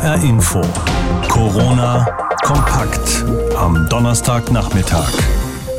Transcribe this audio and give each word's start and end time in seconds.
HR 0.00 0.24
Info. 0.24 0.62
Corona 1.28 2.06
kompakt 2.42 3.22
am 3.54 3.86
Donnerstagnachmittag. 3.90 5.12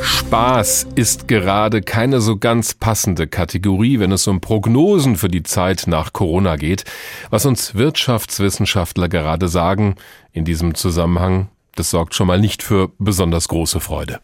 Spaß 0.00 0.86
ist 0.94 1.26
gerade 1.26 1.82
keine 1.82 2.20
so 2.20 2.36
ganz 2.36 2.74
passende 2.74 3.26
Kategorie, 3.26 3.98
wenn 3.98 4.12
es 4.12 4.28
um 4.28 4.40
Prognosen 4.40 5.16
für 5.16 5.28
die 5.28 5.42
Zeit 5.42 5.88
nach 5.88 6.12
Corona 6.12 6.54
geht. 6.54 6.84
Was 7.30 7.46
uns 7.46 7.74
Wirtschaftswissenschaftler 7.74 9.08
gerade 9.08 9.48
sagen 9.48 9.96
in 10.30 10.44
diesem 10.44 10.76
Zusammenhang, 10.76 11.48
das 11.74 11.90
sorgt 11.90 12.14
schon 12.14 12.28
mal 12.28 12.38
nicht 12.38 12.62
für 12.62 12.92
besonders 13.00 13.48
große 13.48 13.80
Freude. 13.80 14.20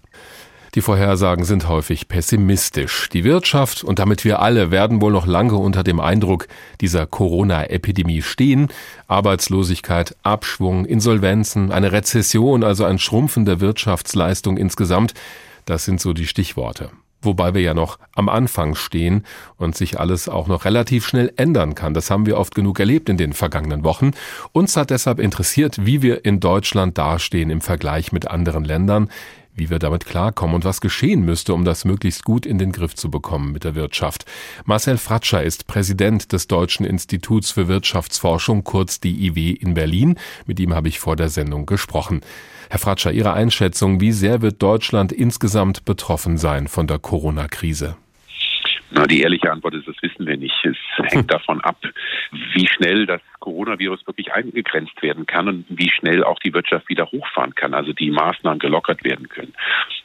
Die 0.79 0.83
Vorhersagen 0.83 1.45
sind 1.45 1.67
häufig 1.67 2.07
pessimistisch. 2.07 3.09
Die 3.09 3.25
Wirtschaft 3.25 3.83
und 3.83 3.99
damit 3.99 4.25
wir 4.25 4.39
alle 4.39 4.71
werden 4.71 5.01
wohl 5.01 5.11
noch 5.11 5.27
lange 5.27 5.57
unter 5.57 5.83
dem 5.83 5.99
Eindruck 5.99 6.47
dieser 6.81 7.05
Corona-Epidemie 7.05 8.23
stehen. 8.23 8.69
Arbeitslosigkeit, 9.09 10.15
Abschwung, 10.23 10.85
Insolvenzen, 10.85 11.73
eine 11.73 11.91
Rezession, 11.91 12.62
also 12.62 12.85
ein 12.85 13.01
Schrumpfen 13.01 13.45
der 13.45 13.59
Wirtschaftsleistung 13.59 14.57
insgesamt, 14.57 15.15
das 15.65 15.85
sind 15.85 16.01
so 16.01 16.12
die 16.12 16.29
Stichworte. 16.29 16.91
Wobei 17.23 17.55
wir 17.55 17.63
ja 17.63 17.74
noch 17.74 17.99
am 18.15 18.29
Anfang 18.29 18.77
stehen 18.77 19.24
und 19.57 19.77
sich 19.77 19.99
alles 19.99 20.29
auch 20.29 20.47
noch 20.47 20.65
relativ 20.65 21.05
schnell 21.05 21.33
ändern 21.35 21.74
kann. 21.74 21.93
Das 21.93 22.09
haben 22.09 22.27
wir 22.27 22.38
oft 22.38 22.55
genug 22.55 22.79
erlebt 22.79 23.09
in 23.09 23.16
den 23.16 23.33
vergangenen 23.33 23.83
Wochen. 23.83 24.13
Uns 24.52 24.77
hat 24.77 24.91
deshalb 24.91 25.19
interessiert, 25.19 25.85
wie 25.85 26.02
wir 26.02 26.24
in 26.24 26.38
Deutschland 26.38 26.97
dastehen 26.97 27.51
im 27.51 27.63
Vergleich 27.63 28.13
mit 28.13 28.29
anderen 28.29 28.65
Ländern 28.65 29.10
wie 29.59 29.71
wir 29.71 29.79
damit 29.79 30.07
klarkommen 30.07 30.55
und 30.55 30.65
was 30.65 30.80
geschehen 30.80 31.25
müsste, 31.25 31.55
um 31.55 31.65
das 31.65 31.85
möglichst 31.85 32.25
gut 32.25 32.47
in 32.47 32.59
den 32.59 32.73
Griff 32.73 32.95
zu 32.95 33.11
bekommen 33.11 33.53
mit 33.53 33.65
der 33.65 33.75
Wirtschaft. 33.75 34.25
Marcel 34.65 34.99
Fratscher 34.99 35.43
ist 35.43 35.66
Präsident 35.66 36.33
des 36.33 36.49
Deutschen 36.49 36.87
Instituts 36.87 37.51
für 37.51 37.69
Wirtschaftsforschung, 37.69 38.65
kurz 38.65 39.01
DIW 39.01 39.51
in 39.51 39.75
Berlin. 39.75 40.19
Mit 40.47 40.60
ihm 40.60 40.74
habe 40.74 40.88
ich 40.88 40.99
vor 40.99 41.16
der 41.16 41.29
Sendung 41.29 41.66
gesprochen. 41.66 42.21
Herr 42.71 42.79
Fratscher, 42.79 43.13
Ihre 43.13 43.32
Einschätzung, 43.32 44.01
wie 44.01 44.13
sehr 44.13 44.43
wird 44.43 44.63
Deutschland 44.63 45.10
insgesamt 45.13 45.85
betroffen 45.85 46.37
sein 46.37 46.69
von 46.69 46.87
der 46.87 46.99
Corona-Krise? 46.99 47.97
Na, 48.91 49.07
die 49.07 49.21
ehrliche 49.21 49.51
Antwort 49.51 49.75
ist, 49.75 49.87
das 49.87 49.97
wissen 50.01 50.27
wir 50.27 50.37
nicht. 50.37 50.54
Es 50.65 50.77
hängt 51.13 51.30
davon 51.32 51.60
ab, 51.60 51.77
wie 52.54 52.66
schnell 52.66 53.07
das 53.07 53.21
Coronavirus 53.49 54.07
wirklich 54.07 54.32
eingegrenzt 54.32 55.01
werden 55.02 55.24
kann 55.27 55.49
und 55.49 55.65
wie 55.68 55.91
schnell 55.91 56.23
auch 56.23 56.38
die 56.38 56.52
Wirtschaft 56.52 56.88
wieder 56.91 57.10
hochfahren 57.10 57.54
kann, 57.54 57.73
also 57.73 57.95
die 57.95 58.10
Maßnahmen 58.10 58.59
gelockert 58.59 59.04
werden 59.04 59.29
können. 59.29 59.54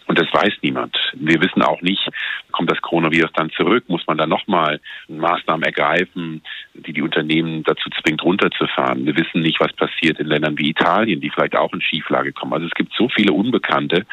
Und 0.06 0.18
das 0.20 0.28
weiß 0.32 0.54
niemand. 0.62 0.98
Wir 1.14 1.42
wissen 1.42 1.62
auch 1.62 1.82
nicht, 1.82 2.08
kommt 2.52 2.72
das 2.72 2.82
Coronavirus 2.82 3.32
dann 3.34 3.50
zurück? 3.52 3.86
Muss 3.88 4.06
man 4.08 4.18
dann 4.18 4.30
nochmal 4.30 4.80
Maßnahmen 5.08 5.64
ergreifen, 5.64 6.42
die 6.74 6.94
die 6.94 7.02
Unternehmen 7.02 7.64
dazu 7.64 7.90
zwingt, 8.02 8.24
runterzufahren? 8.24 9.06
Wir 9.06 9.16
wissen 9.18 9.42
nicht, 9.42 9.60
was 9.60 9.74
passiert 9.74 10.20
in 10.20 10.28
Ländern 10.28 10.58
wie 10.58 10.70
Italien, 10.70 11.20
die 11.20 11.30
vielleicht 11.30 11.56
auch 11.56 11.74
in 11.74 11.82
Schieflage 11.82 12.32
kommen. 12.32 12.54
Also 12.54 12.68
es 12.68 12.74
gibt 12.74 12.94
so 12.98 13.10
viele 13.10 13.34
Unbekannte, 13.34 14.06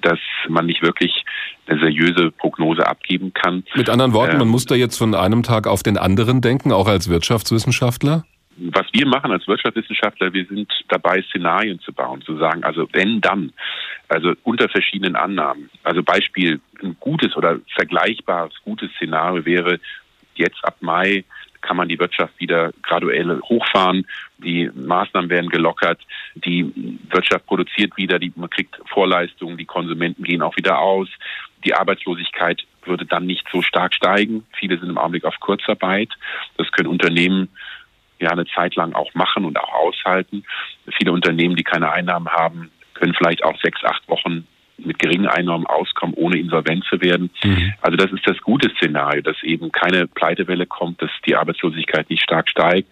dass 0.00 0.18
man 0.48 0.66
nicht 0.66 0.82
wirklich 0.82 1.24
eine 1.66 1.80
seriöse 1.80 2.30
Prognose 2.30 2.86
abgeben 2.86 3.32
kann. 3.32 3.64
Mit 3.74 3.88
anderen 3.88 4.12
Worten, 4.12 4.38
man 4.38 4.46
ähm, 4.46 4.52
muss 4.52 4.66
da 4.66 4.74
jetzt 4.74 4.96
von 4.96 5.14
einem 5.14 5.42
Tag 5.42 5.66
auf 5.66 5.82
den 5.82 5.96
anderen 5.96 6.40
denken, 6.40 6.72
auch 6.72 6.88
als 6.88 7.08
Wirtschaftswissenschaftler? 7.08 8.24
Was 8.56 8.86
wir 8.92 9.06
machen 9.06 9.30
als 9.30 9.46
Wirtschaftswissenschaftler, 9.46 10.32
wir 10.32 10.44
sind 10.46 10.70
dabei, 10.88 11.22
Szenarien 11.22 11.80
zu 11.80 11.92
bauen, 11.92 12.22
zu 12.22 12.36
sagen, 12.36 12.64
also 12.64 12.88
wenn 12.92 13.20
dann, 13.20 13.52
also 14.08 14.34
unter 14.42 14.68
verschiedenen 14.68 15.16
Annahmen. 15.16 15.70
Also 15.82 16.02
Beispiel, 16.02 16.60
ein 16.82 16.96
gutes 17.00 17.36
oder 17.36 17.60
vergleichbares 17.74 18.54
gutes 18.64 18.90
Szenario 18.92 19.44
wäre, 19.44 19.80
jetzt 20.34 20.64
ab 20.64 20.76
Mai 20.80 21.24
kann 21.60 21.76
man 21.76 21.88
die 21.88 21.98
Wirtschaft 21.98 22.38
wieder 22.38 22.72
graduell 22.82 23.38
hochfahren, 23.42 24.06
die 24.38 24.70
Maßnahmen 24.74 25.28
werden 25.28 25.50
gelockert, 25.50 26.00
die 26.34 26.98
Wirtschaft 27.10 27.46
produziert 27.46 27.96
wieder, 27.96 28.18
die, 28.18 28.32
man 28.34 28.48
kriegt 28.48 28.80
Vorleistungen, 28.86 29.58
die 29.58 29.66
Konsumenten 29.66 30.24
gehen 30.24 30.40
auch 30.40 30.56
wieder 30.56 30.78
aus, 30.78 31.08
die 31.64 31.74
Arbeitslosigkeit 31.74 32.62
würde 32.84 33.04
dann 33.04 33.26
nicht 33.26 33.46
so 33.52 33.60
stark 33.62 33.94
steigen. 33.94 34.44
Viele 34.58 34.78
sind 34.78 34.88
im 34.88 34.98
Augenblick 34.98 35.24
auf 35.24 35.38
Kurzarbeit. 35.40 36.08
Das 36.56 36.70
können 36.72 36.88
Unternehmen 36.88 37.48
ja 38.20 38.30
eine 38.30 38.46
Zeit 38.46 38.76
lang 38.76 38.92
auch 38.94 39.12
machen 39.14 39.44
und 39.44 39.58
auch 39.58 39.72
aushalten. 39.72 40.44
Viele 40.98 41.12
Unternehmen, 41.12 41.56
die 41.56 41.64
keine 41.64 41.92
Einnahmen 41.92 42.28
haben, 42.28 42.70
können 42.94 43.14
vielleicht 43.14 43.44
auch 43.44 43.58
sechs, 43.60 43.82
acht 43.84 44.06
Wochen 44.08 44.46
mit 44.84 44.98
geringen 44.98 45.26
Einnahmen 45.26 45.66
auskommen, 45.66 46.14
ohne 46.14 46.38
insolvent 46.38 46.84
zu 46.84 47.00
werden. 47.00 47.30
Mhm. 47.44 47.74
Also 47.82 47.96
das 47.96 48.12
ist 48.12 48.26
das 48.26 48.38
gute 48.38 48.70
Szenario, 48.76 49.22
dass 49.22 49.42
eben 49.42 49.70
keine 49.72 50.06
Pleitewelle 50.06 50.66
kommt, 50.66 51.02
dass 51.02 51.10
die 51.26 51.36
Arbeitslosigkeit 51.36 52.08
nicht 52.10 52.22
stark 52.22 52.48
steigt, 52.48 52.88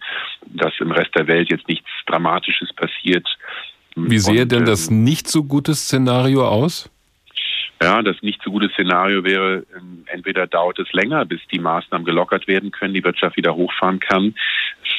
dass 0.47 0.72
im 0.81 0.91
Rest 0.91 1.15
der 1.15 1.27
Welt 1.27 1.50
jetzt 1.50 1.69
nichts 1.69 1.89
Dramatisches 2.06 2.72
passiert. 2.75 3.27
Wie 3.97 4.19
sehe 4.19 4.47
denn 4.47 4.65
das 4.65 4.91
ähm, 4.91 5.03
nicht 5.03 5.28
so 5.28 5.45
gute 5.45 5.75
Szenario 5.75 6.47
aus? 6.47 6.91
Ja, 7.83 8.03
das 8.03 8.16
nicht 8.22 8.43
so 8.43 8.50
gute 8.50 8.69
Szenario 8.71 9.22
wäre, 9.22 9.65
ähm, 9.77 10.05
entweder 10.06 10.47
dauert 10.47 10.78
es 10.81 10.93
länger, 10.93 11.25
bis 11.25 11.41
die 11.53 11.60
Maßnahmen 11.60 12.05
gelockert 12.05 12.49
werden 12.49 12.72
können, 12.72 12.95
die 12.95 13.05
Wirtschaft 13.05 13.37
wieder 13.37 13.55
hochfahren 13.55 14.00
kann. 14.00 14.34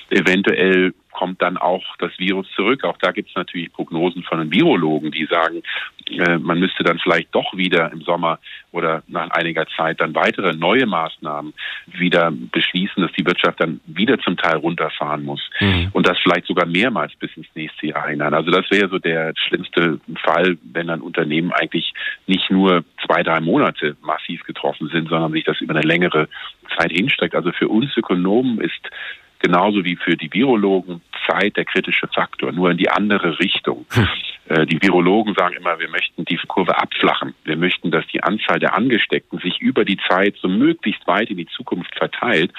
Eventuell 0.10 0.94
kommt 1.12 1.42
dann 1.42 1.58
auch 1.58 1.84
das 1.98 2.18
Virus 2.18 2.48
zurück. 2.56 2.86
Auch 2.86 2.98
da 2.98 3.12
gibt 3.12 3.30
es 3.30 3.36
natürlich 3.36 3.74
Prognosen 3.74 4.24
von 4.24 4.40
den 4.40 4.54
Virologen, 4.54 5.12
die 5.12 5.26
sagen, 5.26 5.64
äh, 6.08 6.38
man 6.38 6.60
müsste 6.60 6.84
dann 6.84 6.98
vielleicht 7.00 7.36
doch 7.36 7.56
wieder 7.58 7.92
im 7.92 8.02
Sommer 8.02 8.40
oder 8.72 9.04
nach 9.08 9.30
einiger 9.32 9.66
Zeit 9.76 10.00
dann 10.00 10.16
weitere 10.16 10.56
neue 10.56 10.86
Maßnahmen 10.86 11.54
wieder 11.88 12.32
beschließen, 12.32 13.04
dass 13.04 13.12
die 13.14 13.26
Wirtschaft 13.26 13.60
dann 13.60 13.82
wieder 13.86 14.18
zum 14.20 14.38
Teil 14.38 14.58
runterfahren 14.58 15.24
muss 15.24 15.42
mhm. 15.60 15.90
und 15.92 16.08
das 16.08 16.18
vielleicht 16.20 16.46
sogar 16.46 16.66
mehrmals 16.66 17.14
bis 17.16 17.36
ins 17.36 17.48
nächste 17.54 17.88
Jahr 17.88 18.08
hinein. 18.08 18.34
Also 18.34 18.50
das 18.50 18.70
wäre 18.72 18.88
so 18.88 18.98
der 18.98 19.34
schlimmste 19.36 20.00
Fall, 20.24 20.58
wenn 20.72 20.90
ein 20.90 21.02
Unternehmen 21.02 21.52
eigentlich 21.52 21.94
nicht 22.28 22.50
nur 22.50 22.86
zwei, 23.06 23.24
drei 23.24 23.42
Monate 23.42 23.98
massiv 24.02 24.44
getroffen 24.44 24.90
sind, 24.90 25.10
sondern 25.10 25.34
sich 25.34 25.44
das 25.44 25.60
über 25.60 25.76
eine 25.76 25.86
längere 25.86 26.30
Zeit 26.78 26.92
hinstreckt. 26.92 27.36
Also 27.36 27.52
für 27.52 27.68
uns 27.68 27.96
Ökonomen 27.98 28.62
ist 28.62 28.90
genauso 29.40 29.84
wie 29.84 29.96
für 29.96 30.16
die 30.16 30.32
Virologen 30.32 31.02
Zeit 31.28 31.58
der 31.58 31.66
kritische 31.66 32.08
Faktor, 32.08 32.52
nur 32.52 32.72
in 32.72 32.78
die 32.78 32.90
andere 32.90 33.40
Richtung. 33.40 33.86
Hm. 33.92 34.08
Äh, 34.50 34.66
die 34.66 34.82
Virologen 34.82 35.36
sagen 35.36 35.56
immer, 35.56 35.80
wir 35.80 35.90
möchten 35.90 36.26
die 36.26 36.40
Kurve 36.48 36.78
abflachen. 36.78 37.36
Wir 37.44 37.56
möchten, 37.56 37.92
dass 37.92 38.06
die 38.08 38.24
Anzahl 38.24 38.60
der 38.60 38.76
Angesteckten 38.76 39.40
sich 39.40 39.60
über 39.60 39.86
die 39.86 40.00
Zeit 40.10 40.36
so 40.42 40.48
möglichst 40.48 41.06
weit 41.08 41.30
in 41.30 41.38
die 41.38 41.48
Zukunft 41.48 41.96
verteilt, 41.96 42.52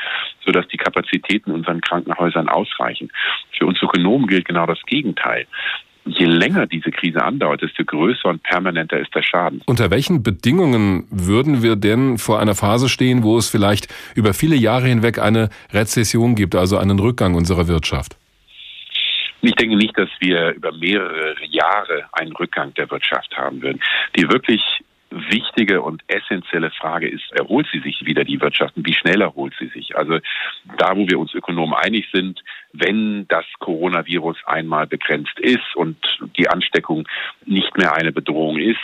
sodass 0.45 0.69
die 0.69 0.77
Kapazitäten 0.77 1.51
in 1.51 1.57
unseren 1.57 1.81
Krankenhäusern 1.81 2.49
ausreichen. 2.49 3.11
Für 3.59 3.67
uns 3.67 3.83
Ökonomen 3.83 4.29
gilt 4.29 4.47
genau 4.47 4.67
das 4.67 4.81
Gegenteil 4.87 5.47
je 6.05 6.25
länger 6.27 6.67
diese 6.67 6.91
Krise 6.91 7.23
andauert, 7.23 7.63
desto 7.63 7.85
größer 7.85 8.29
und 8.29 8.43
permanenter 8.43 8.99
ist 8.99 9.15
der 9.15 9.23
Schaden. 9.23 9.63
Unter 9.67 9.91
welchen 9.91 10.23
Bedingungen 10.23 11.07
würden 11.11 11.63
wir 11.63 11.77
denn 11.77 12.19
vor 12.19 12.41
einer 12.41 12.55
Phase 12.55 12.89
stehen, 12.89 13.23
wo 13.23 13.37
es 13.39 13.49
vielleicht 13.49 13.89
über 14.15 14.35
viele 14.35 14.57
Jahre 14.57 14.87
hinweg 14.87 15.19
eine 15.19 15.51
Rezession 15.73 16.35
gibt, 16.35 16.55
also 16.55 16.79
einen 16.79 16.99
Rückgang 16.99 17.35
unserer 17.35 17.69
Wirtschaft? 17.69 18.17
Ich 19.43 19.55
denke 19.55 19.77
nicht, 19.77 19.97
dass 19.97 20.11
wir 20.21 20.51
über 20.51 20.73
mehrere 20.73 21.35
Jahre 21.49 22.05
einen 22.13 22.33
Rückgang 22.33 22.75
der 22.75 22.91
Wirtschaft 22.91 23.35
haben 23.37 23.63
würden. 23.63 23.81
Die 24.17 24.29
wirklich 24.29 24.63
wichtige 25.11 25.83
und 25.83 26.03
essentielle 26.07 26.71
Frage 26.71 27.09
ist, 27.09 27.33
erholt 27.33 27.67
sie 27.73 27.81
sich 27.81 28.05
wieder 28.05 28.25
die 28.25 28.41
Wirtschaft 28.41 28.77
und 28.77 28.87
wie 28.87 28.95
schnell 28.95 29.21
erholt 29.21 29.55
sie 29.59 29.69
sich? 29.69 29.97
Also 29.97 30.19
da, 30.77 30.97
wo 30.97 31.09
wir 31.09 31.19
uns 31.19 31.35
Ökonomen 31.35 31.75
einig 31.75 32.07
sind, 32.13 32.41
wenn 32.73 33.27
das 33.29 33.45
Coronavirus 33.59 34.37
einmal 34.47 34.87
begrenzt 34.87 35.39
ist 35.41 35.75
und 35.75 35.97
die 36.37 36.49
Ansteckung 36.49 37.07
nicht 37.45 37.77
mehr 37.77 37.95
eine 37.95 38.13
Bedrohung 38.13 38.59
ist, 38.59 38.79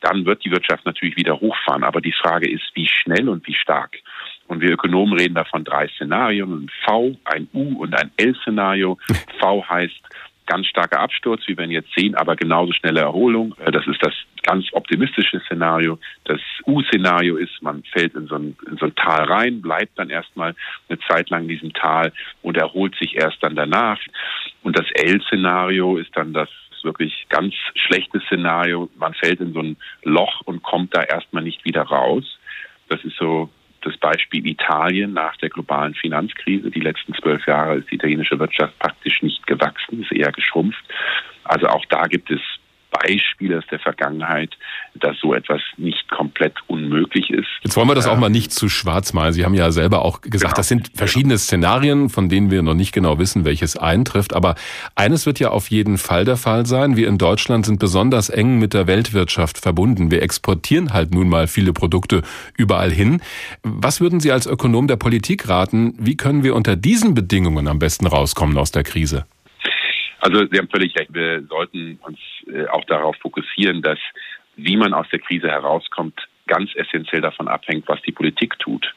dann 0.00 0.26
wird 0.26 0.44
die 0.44 0.50
Wirtschaft 0.50 0.84
natürlich 0.84 1.16
wieder 1.16 1.40
hochfahren. 1.40 1.82
Aber 1.82 2.00
die 2.00 2.12
Frage 2.12 2.48
ist, 2.48 2.64
wie 2.74 2.86
schnell 2.86 3.28
und 3.28 3.46
wie 3.46 3.54
stark. 3.54 3.96
Und 4.46 4.60
wir 4.60 4.70
Ökonomen 4.70 5.18
reden 5.18 5.34
davon 5.34 5.64
drei 5.64 5.88
Szenarien, 5.88 6.64
ein 6.64 6.70
V, 6.84 7.16
ein 7.24 7.48
U 7.54 7.80
und 7.82 7.94
ein 7.94 8.10
L-Szenario. 8.18 8.98
V 9.40 9.68
heißt 9.68 10.00
ganz 10.46 10.66
starker 10.66 11.00
Absturz, 11.00 11.42
wie 11.46 11.56
wenn 11.56 11.70
jetzt 11.70 11.92
sehen, 11.94 12.14
aber 12.14 12.36
genauso 12.36 12.72
schnelle 12.72 13.00
Erholung. 13.00 13.54
Äh, 13.64 13.70
das 13.70 13.86
ist 13.86 14.02
das 14.02 14.14
ganz 14.42 14.66
optimistische 14.72 15.40
Szenario. 15.40 15.98
Das 16.24 16.40
U-Szenario 16.66 17.36
ist, 17.36 17.62
man 17.62 17.82
fällt 17.84 18.14
in 18.14 18.26
so, 18.26 18.36
ein, 18.36 18.56
in 18.68 18.76
so 18.76 18.86
ein 18.86 18.94
Tal 18.94 19.24
rein, 19.24 19.62
bleibt 19.62 19.98
dann 19.98 20.10
erstmal 20.10 20.54
eine 20.88 20.98
Zeit 21.08 21.30
lang 21.30 21.42
in 21.42 21.48
diesem 21.48 21.72
Tal 21.72 22.12
und 22.42 22.56
erholt 22.56 22.94
sich 22.96 23.16
erst 23.16 23.42
dann 23.42 23.56
danach. 23.56 23.98
Und 24.62 24.78
das 24.78 24.86
L-Szenario 24.94 25.96
ist 25.96 26.14
dann 26.16 26.32
das 26.32 26.48
wirklich 26.82 27.26
ganz 27.30 27.54
schlechte 27.74 28.20
Szenario. 28.20 28.90
Man 28.96 29.14
fällt 29.14 29.40
in 29.40 29.54
so 29.54 29.60
ein 29.60 29.76
Loch 30.02 30.42
und 30.44 30.62
kommt 30.62 30.94
da 30.94 31.02
erstmal 31.02 31.42
nicht 31.42 31.64
wieder 31.64 31.82
raus. 31.82 32.38
Das 32.88 33.02
ist 33.04 33.16
so 33.16 33.48
das 33.84 33.96
Beispiel 33.96 34.46
Italien 34.46 35.12
nach 35.12 35.36
der 35.36 35.50
globalen 35.50 35.94
Finanzkrise. 35.94 36.70
Die 36.70 36.80
letzten 36.80 37.14
zwölf 37.14 37.46
Jahre 37.46 37.76
ist 37.76 37.90
die 37.90 37.96
italienische 37.96 38.38
Wirtschaft 38.38 38.78
praktisch 38.78 39.22
nicht 39.22 39.46
gewachsen, 39.46 40.02
ist 40.02 40.12
eher 40.12 40.32
geschrumpft. 40.32 40.82
Also 41.44 41.66
auch 41.66 41.84
da 41.86 42.06
gibt 42.06 42.30
es 42.30 42.40
Beispiele 43.04 43.58
aus 43.58 43.64
der 43.70 43.78
Vergangenheit, 43.78 44.50
dass 44.94 45.16
so 45.20 45.34
etwas 45.34 45.60
nicht 45.76 46.08
komplett 46.08 46.54
unmöglich 46.68 47.30
ist. 47.30 47.48
Jetzt 47.62 47.76
wollen 47.76 47.88
wir 47.88 47.94
das 47.94 48.06
auch 48.06 48.18
mal 48.18 48.30
nicht 48.30 48.52
zu 48.52 48.68
schwarz 48.68 49.12
malen. 49.12 49.32
Sie 49.32 49.44
haben 49.44 49.54
ja 49.54 49.70
selber 49.70 50.02
auch 50.04 50.20
gesagt, 50.20 50.42
genau. 50.42 50.56
das 50.56 50.68
sind 50.68 50.90
verschiedene 50.94 51.36
Szenarien, 51.38 52.08
von 52.08 52.28
denen 52.28 52.50
wir 52.50 52.62
noch 52.62 52.74
nicht 52.74 52.92
genau 52.92 53.18
wissen, 53.18 53.44
welches 53.44 53.76
eintrifft. 53.76 54.34
Aber 54.34 54.54
eines 54.94 55.26
wird 55.26 55.40
ja 55.40 55.50
auf 55.50 55.70
jeden 55.70 55.98
Fall 55.98 56.24
der 56.24 56.36
Fall 56.36 56.66
sein. 56.66 56.96
Wir 56.96 57.08
in 57.08 57.18
Deutschland 57.18 57.66
sind 57.66 57.78
besonders 57.78 58.30
eng 58.30 58.58
mit 58.58 58.74
der 58.74 58.86
Weltwirtschaft 58.86 59.58
verbunden. 59.58 60.10
Wir 60.10 60.22
exportieren 60.22 60.92
halt 60.92 61.12
nun 61.12 61.28
mal 61.28 61.46
viele 61.46 61.72
Produkte 61.72 62.22
überall 62.56 62.90
hin. 62.90 63.20
Was 63.62 64.00
würden 64.00 64.20
Sie 64.20 64.32
als 64.32 64.46
Ökonom 64.46 64.88
der 64.88 64.96
Politik 64.96 65.48
raten? 65.48 65.94
Wie 65.98 66.16
können 66.16 66.42
wir 66.42 66.54
unter 66.54 66.76
diesen 66.76 67.14
Bedingungen 67.14 67.68
am 67.68 67.78
besten 67.78 68.06
rauskommen 68.06 68.56
aus 68.56 68.70
der 68.70 68.84
Krise? 68.84 69.26
Also 70.24 70.46
Sie 70.50 70.56
haben 70.56 70.70
völlig 70.70 70.98
recht. 70.98 71.12
Wir 71.12 71.42
sollten 71.42 71.98
uns 72.00 72.18
äh, 72.46 72.66
auch 72.68 72.84
darauf 72.86 73.14
fokussieren, 73.16 73.82
dass 73.82 73.98
wie 74.56 74.76
man 74.78 74.94
aus 74.94 75.06
der 75.12 75.18
Krise 75.18 75.48
herauskommt, 75.48 76.18
ganz 76.46 76.70
essentiell 76.76 77.20
davon 77.20 77.46
abhängt, 77.46 77.86
was 77.88 78.00
die 78.02 78.12
Politik 78.12 78.58
tut. 78.58 78.94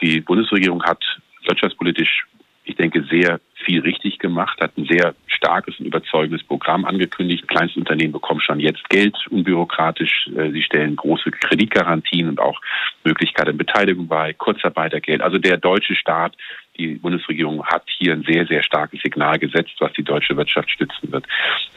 Die 0.00 0.20
Bundesregierung 0.20 0.84
hat 0.84 1.02
wirtschaftspolitisch, 1.46 2.26
ich 2.64 2.76
denke, 2.76 3.02
sehr 3.10 3.40
viel 3.64 3.80
richtig 3.80 4.20
gemacht, 4.20 4.60
hat 4.60 4.78
ein 4.78 4.84
sehr 4.84 5.16
starkes 5.26 5.80
und 5.80 5.86
überzeugendes 5.86 6.44
Programm 6.44 6.84
angekündigt. 6.84 7.48
Kleinstunternehmen 7.48 8.12
bekommen 8.12 8.40
schon 8.40 8.60
jetzt 8.60 8.88
Geld 8.88 9.16
unbürokratisch. 9.30 10.28
Äh, 10.36 10.52
sie 10.52 10.62
stellen 10.62 10.94
große 10.94 11.32
Kreditgarantien 11.32 12.28
und 12.28 12.38
auch 12.38 12.60
Möglichkeiten 13.02 13.58
Beteiligung 13.58 14.06
bei, 14.06 14.32
Kurzarbeitergeld. 14.32 15.22
Also 15.22 15.38
der 15.38 15.56
deutsche 15.56 15.96
Staat 15.96 16.36
die 16.76 16.94
Bundesregierung 16.94 17.64
hat 17.66 17.84
hier 17.98 18.12
ein 18.12 18.22
sehr, 18.22 18.46
sehr 18.46 18.62
starkes 18.62 19.00
Signal 19.02 19.38
gesetzt, 19.38 19.74
was 19.78 19.92
die 19.92 20.02
deutsche 20.02 20.36
Wirtschaft 20.36 20.70
stützen 20.70 21.12
wird. 21.12 21.26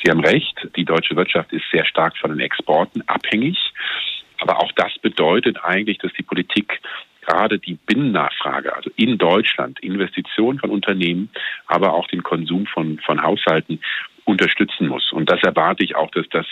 Sie 0.04 0.10
haben 0.10 0.22
recht, 0.22 0.56
die 0.76 0.86
deutsche 0.86 1.16
Wirtschaft 1.16 1.52
ist 1.54 1.66
sehr 1.72 1.86
stark 1.86 2.18
von 2.18 2.32
den 2.32 2.40
Exporten 2.40 3.02
abhängig. 3.08 3.58
Aber 4.40 4.62
auch 4.62 4.72
das 4.74 4.98
bedeutet 5.00 5.64
eigentlich, 5.64 5.98
dass 5.98 6.14
die 6.14 6.24
Politik 6.24 6.82
gerade 7.22 7.60
die 7.60 7.76
Binnennachfrage, 7.86 8.76
also 8.76 8.92
in 8.96 9.18
Deutschland, 9.18 9.80
Investitionen 9.80 10.60
von 10.60 10.70
Unternehmen, 10.70 11.30
aber 11.68 11.94
auch 11.94 12.08
den 12.08 12.24
Konsum 12.24 12.68
von, 12.68 13.00
von 13.00 13.22
Haushalten 13.22 13.80
unterstützen 14.26 14.88
muss. 14.88 15.12
Und 15.12 15.30
das 15.30 15.42
erwarte 15.44 15.84
ich 15.84 15.96
auch, 15.96 16.12
dass 16.12 16.28
das 16.30 16.46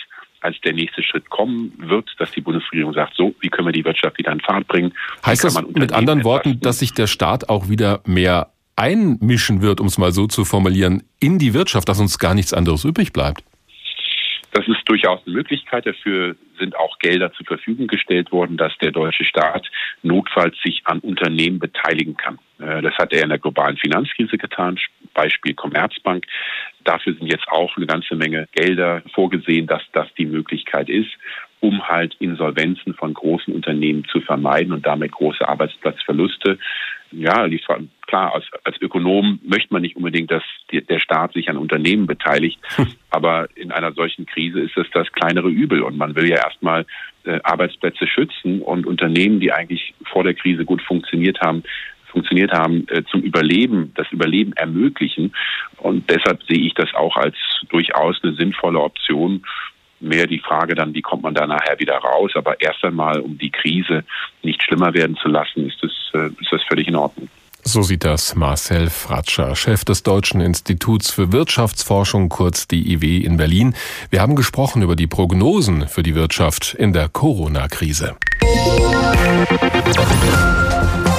als 0.44 0.60
der 0.60 0.74
nächste 0.74 1.02
Schritt 1.02 1.30
kommen 1.30 1.72
wird, 1.78 2.10
dass 2.18 2.30
die 2.32 2.42
Bundesregierung 2.42 2.92
sagt, 2.92 3.14
so, 3.16 3.34
wie 3.40 3.48
können 3.48 3.66
wir 3.66 3.72
die 3.72 3.84
Wirtschaft 3.84 4.18
wieder 4.18 4.30
in 4.30 4.40
Fahrt 4.40 4.68
bringen? 4.68 4.92
Heißt 5.24 5.42
das 5.42 5.60
mit 5.74 5.92
anderen 5.92 6.22
Worten, 6.22 6.60
dass 6.60 6.80
sich 6.80 6.92
der 6.92 7.06
Staat 7.06 7.48
auch 7.48 7.70
wieder 7.70 8.00
mehr 8.04 8.50
einmischen 8.76 9.62
wird, 9.62 9.80
um 9.80 9.86
es 9.86 9.96
mal 9.96 10.12
so 10.12 10.26
zu 10.26 10.44
formulieren, 10.44 11.02
in 11.18 11.38
die 11.38 11.54
Wirtschaft, 11.54 11.88
dass 11.88 11.98
uns 11.98 12.18
gar 12.18 12.34
nichts 12.34 12.52
anderes 12.52 12.84
übrig 12.84 13.12
bleibt? 13.14 13.42
Das 14.54 14.68
ist 14.68 14.88
durchaus 14.88 15.20
eine 15.26 15.34
Möglichkeit. 15.34 15.84
Dafür 15.84 16.36
sind 16.60 16.76
auch 16.76 17.00
Gelder 17.00 17.32
zur 17.32 17.44
Verfügung 17.44 17.88
gestellt 17.88 18.30
worden, 18.30 18.56
dass 18.56 18.72
der 18.78 18.92
deutsche 18.92 19.24
Staat 19.24 19.68
notfalls 20.04 20.56
sich 20.64 20.82
an 20.84 21.00
Unternehmen 21.00 21.58
beteiligen 21.58 22.16
kann. 22.16 22.38
Äh, 22.60 22.80
das 22.80 22.94
hat 22.94 23.12
er 23.12 23.24
in 23.24 23.30
der 23.30 23.40
globalen 23.40 23.76
Finanzkrise 23.76 24.38
getan, 24.38 24.78
Beispiel 25.12 25.54
Commerzbank. 25.54 26.26
Dafür 26.84 27.14
sind 27.14 27.26
jetzt 27.26 27.48
auch 27.48 27.76
eine 27.76 27.86
ganze 27.86 28.14
Menge 28.14 28.46
Gelder 28.52 29.02
vorgesehen, 29.12 29.66
dass 29.66 29.82
das 29.92 30.06
die 30.16 30.26
Möglichkeit 30.26 30.88
ist, 30.88 31.10
um 31.64 31.88
halt 31.88 32.14
Insolvenzen 32.18 32.92
von 32.92 33.14
großen 33.14 33.54
Unternehmen 33.54 34.04
zu 34.12 34.20
vermeiden 34.20 34.74
und 34.74 34.84
damit 34.84 35.12
große 35.12 35.48
Arbeitsplatzverluste. 35.48 36.58
Ja, 37.10 37.48
klar, 38.06 38.34
als, 38.34 38.44
als 38.64 38.76
Ökonom 38.82 39.40
möchte 39.42 39.72
man 39.72 39.80
nicht 39.80 39.96
unbedingt, 39.96 40.30
dass 40.30 40.42
der 40.70 40.98
Staat 40.98 41.32
sich 41.32 41.48
an 41.48 41.56
Unternehmen 41.56 42.06
beteiligt, 42.06 42.58
aber 43.10 43.48
in 43.54 43.72
einer 43.72 43.92
solchen 43.92 44.26
Krise 44.26 44.60
ist 44.60 44.76
es 44.76 44.86
das 44.92 45.10
kleinere 45.12 45.48
Übel 45.48 45.82
und 45.82 45.96
man 45.96 46.14
will 46.16 46.28
ja 46.28 46.36
erstmal 46.36 46.84
äh, 47.24 47.40
Arbeitsplätze 47.42 48.06
schützen 48.06 48.60
und 48.60 48.86
Unternehmen, 48.86 49.40
die 49.40 49.50
eigentlich 49.50 49.94
vor 50.04 50.22
der 50.22 50.34
Krise 50.34 50.66
gut 50.66 50.82
funktioniert 50.82 51.40
haben, 51.40 51.62
funktioniert 52.08 52.52
haben, 52.52 52.86
äh, 52.90 53.04
zum 53.10 53.22
Überleben, 53.22 53.92
das 53.94 54.10
Überleben 54.12 54.52
ermöglichen. 54.52 55.34
Und 55.78 56.10
deshalb 56.10 56.42
sehe 56.42 56.66
ich 56.66 56.74
das 56.74 56.92
auch 56.94 57.16
als 57.16 57.36
durchaus 57.70 58.22
eine 58.22 58.34
sinnvolle 58.34 58.80
Option. 58.80 59.44
Mehr 60.04 60.26
die 60.26 60.38
Frage 60.38 60.74
dann, 60.74 60.94
wie 60.94 61.02
kommt 61.02 61.22
man 61.22 61.34
da 61.34 61.46
nachher 61.46 61.78
wieder 61.78 61.96
raus? 61.96 62.32
Aber 62.34 62.60
erst 62.60 62.84
einmal, 62.84 63.20
um 63.20 63.38
die 63.38 63.50
Krise 63.50 64.04
nicht 64.42 64.62
schlimmer 64.62 64.92
werden 64.92 65.16
zu 65.16 65.28
lassen, 65.28 65.66
ist 65.66 65.82
das, 65.82 65.92
äh, 66.12 66.26
ist 66.40 66.52
das 66.52 66.62
völlig 66.68 66.88
in 66.88 66.96
Ordnung. 66.96 67.28
So 67.66 67.80
sieht 67.80 68.04
das 68.04 68.34
Marcel 68.34 68.90
Fratscher, 68.90 69.56
Chef 69.56 69.86
des 69.86 70.02
Deutschen 70.02 70.42
Instituts 70.42 71.10
für 71.10 71.32
Wirtschaftsforschung, 71.32 72.28
kurz 72.28 72.68
DIW 72.68 73.24
in 73.24 73.38
Berlin. 73.38 73.74
Wir 74.10 74.20
haben 74.20 74.36
gesprochen 74.36 74.82
über 74.82 74.96
die 74.96 75.06
Prognosen 75.06 75.88
für 75.88 76.02
die 76.02 76.14
Wirtschaft 76.14 76.74
in 76.74 76.92
der 76.92 77.08
Corona-Krise. 77.08 78.16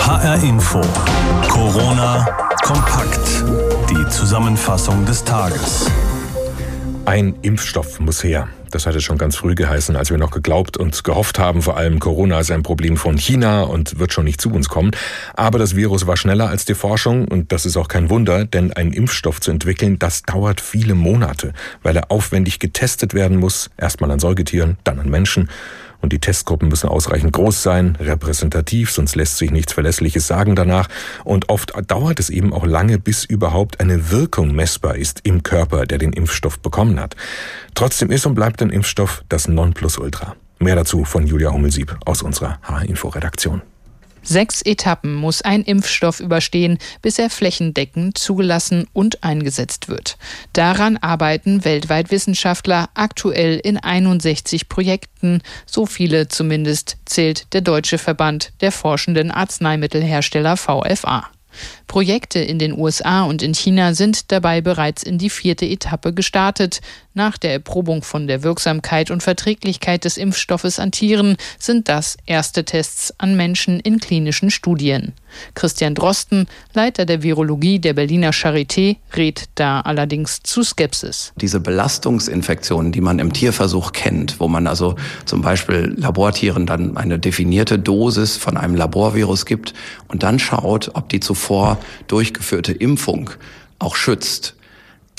HR 0.01 0.43
Info. 0.43 0.81
Corona 1.49 2.27
kompakt. 2.63 3.43
Die 3.89 4.07
Zusammenfassung 4.09 5.03
des 5.05 5.23
Tages. 5.23 5.91
Ein 7.05 7.35
Impfstoff 7.41 7.99
muss 7.99 8.23
her. 8.23 8.47
Das 8.75 8.85
hatte 8.85 8.99
schon 8.99 9.17
ganz 9.17 9.37
früh 9.37 9.55
geheißen, 9.55 9.95
als 9.95 10.09
wir 10.11 10.17
noch 10.17 10.31
geglaubt 10.31 10.75
und 10.75 11.01
gehofft 11.05 11.39
haben, 11.39 11.61
vor 11.61 11.77
allem 11.77 11.99
Corona 11.99 12.41
ist 12.41 12.51
ein 12.51 12.61
Problem 12.61 12.97
von 12.97 13.15
China 13.17 13.61
und 13.61 13.99
wird 13.99 14.11
schon 14.11 14.25
nicht 14.25 14.41
zu 14.41 14.51
uns 14.51 14.67
kommen. 14.67 14.91
Aber 15.33 15.59
das 15.59 15.77
Virus 15.77 16.07
war 16.07 16.17
schneller 16.17 16.49
als 16.49 16.65
die 16.65 16.73
Forschung 16.73 17.25
und 17.25 17.53
das 17.53 17.65
ist 17.65 17.77
auch 17.77 17.87
kein 17.87 18.09
Wunder, 18.09 18.43
denn 18.43 18.73
einen 18.73 18.91
Impfstoff 18.91 19.39
zu 19.39 19.51
entwickeln, 19.51 19.97
das 19.97 20.23
dauert 20.23 20.59
viele 20.59 20.93
Monate, 20.93 21.53
weil 21.83 21.95
er 21.95 22.11
aufwendig 22.11 22.59
getestet 22.59 23.13
werden 23.13 23.37
muss, 23.37 23.69
erstmal 23.77 24.11
an 24.11 24.19
Säugetieren, 24.19 24.75
dann 24.83 24.99
an 24.99 25.09
Menschen. 25.09 25.49
Und 26.01 26.13
die 26.13 26.19
Testgruppen 26.19 26.69
müssen 26.69 26.89
ausreichend 26.89 27.33
groß 27.33 27.63
sein, 27.63 27.97
repräsentativ, 27.99 28.91
sonst 28.91 29.15
lässt 29.15 29.37
sich 29.37 29.51
nichts 29.51 29.73
Verlässliches 29.73 30.27
sagen 30.27 30.55
danach. 30.55 30.87
Und 31.23 31.49
oft 31.49 31.73
dauert 31.87 32.19
es 32.19 32.29
eben 32.29 32.53
auch 32.53 32.65
lange, 32.65 32.99
bis 32.99 33.25
überhaupt 33.25 33.79
eine 33.79 34.11
Wirkung 34.11 34.53
messbar 34.53 34.95
ist 34.95 35.21
im 35.23 35.43
Körper, 35.43 35.85
der 35.85 35.97
den 35.97 36.13
Impfstoff 36.13 36.59
bekommen 36.59 36.99
hat. 36.99 37.15
Trotzdem 37.73 38.11
ist 38.11 38.25
und 38.25 38.35
bleibt 38.35 38.61
ein 38.61 38.69
Impfstoff 38.69 39.23
das 39.29 39.47
Nonplusultra. 39.47 40.35
Mehr 40.59 40.75
dazu 40.75 41.03
von 41.03 41.27
Julia 41.27 41.51
Hummelsieb 41.51 41.97
aus 42.05 42.21
unserer 42.21 42.59
H-Info-Redaktion. 42.63 43.61
Sechs 44.27 44.63
Etappen 44.63 45.13
muss 45.13 45.43
ein 45.43 45.61
Impfstoff 45.61 46.19
überstehen, 46.19 46.79
bis 47.03 47.19
er 47.19 47.29
flächendeckend 47.29 48.17
zugelassen 48.17 48.87
und 48.91 49.23
eingesetzt 49.23 49.87
wird. 49.87 50.17
Daran 50.51 50.97
arbeiten 50.97 51.63
weltweit 51.63 52.09
Wissenschaftler 52.09 52.89
aktuell 52.95 53.59
in 53.59 53.77
61 53.77 54.67
Projekten. 54.67 55.43
So 55.67 55.85
viele 55.85 56.27
zumindest 56.27 56.97
zählt 57.05 57.53
der 57.53 57.61
Deutsche 57.61 57.99
Verband 57.99 58.51
der 58.61 58.71
forschenden 58.71 59.29
Arzneimittelhersteller 59.29 60.57
VFA. 60.57 61.29
Projekte 61.95 62.39
in 62.39 62.59
den 62.59 62.77
USA 62.77 63.23
und 63.23 63.41
in 63.41 63.53
China 63.53 63.93
sind 63.93 64.29
dabei 64.33 64.59
bereits 64.59 65.01
in 65.01 65.17
die 65.17 65.29
vierte 65.29 65.65
Etappe 65.65 66.11
gestartet. 66.11 66.81
Nach 67.13 67.37
der 67.37 67.53
Erprobung 67.53 68.03
von 68.03 68.27
der 68.27 68.43
Wirksamkeit 68.43 69.11
und 69.11 69.23
Verträglichkeit 69.23 70.03
des 70.03 70.17
Impfstoffes 70.17 70.77
an 70.77 70.91
Tieren 70.91 71.37
sind 71.57 71.87
das 71.87 72.17
erste 72.25 72.65
Tests 72.65 73.13
an 73.17 73.37
Menschen 73.37 73.79
in 73.79 74.01
klinischen 74.01 74.51
Studien. 74.51 75.13
Christian 75.53 75.95
Drosten, 75.95 76.47
Leiter 76.73 77.05
der 77.05 77.23
Virologie 77.23 77.79
der 77.79 77.93
Berliner 77.93 78.31
Charité, 78.31 78.97
rät 79.13 79.45
da 79.55 79.81
allerdings 79.81 80.41
zu 80.43 80.63
Skepsis. 80.63 81.31
Diese 81.37 81.59
Belastungsinfektionen, 81.59 82.91
die 82.91 83.01
man 83.01 83.19
im 83.19 83.31
Tierversuch 83.31 83.93
kennt, 83.93 84.39
wo 84.39 84.47
man 84.47 84.67
also 84.67 84.95
zum 85.25 85.41
Beispiel 85.41 85.93
Labortieren 85.97 86.65
dann 86.65 86.97
eine 86.97 87.19
definierte 87.19 87.79
Dosis 87.79 88.35
von 88.37 88.57
einem 88.57 88.75
Laborvirus 88.75 89.45
gibt 89.45 89.73
und 90.07 90.23
dann 90.23 90.39
schaut, 90.39 90.91
ob 90.93 91.09
die 91.09 91.19
zuvor 91.19 91.77
durchgeführte 92.07 92.71
Impfung 92.71 93.31
auch 93.79 93.95
schützt 93.95 94.55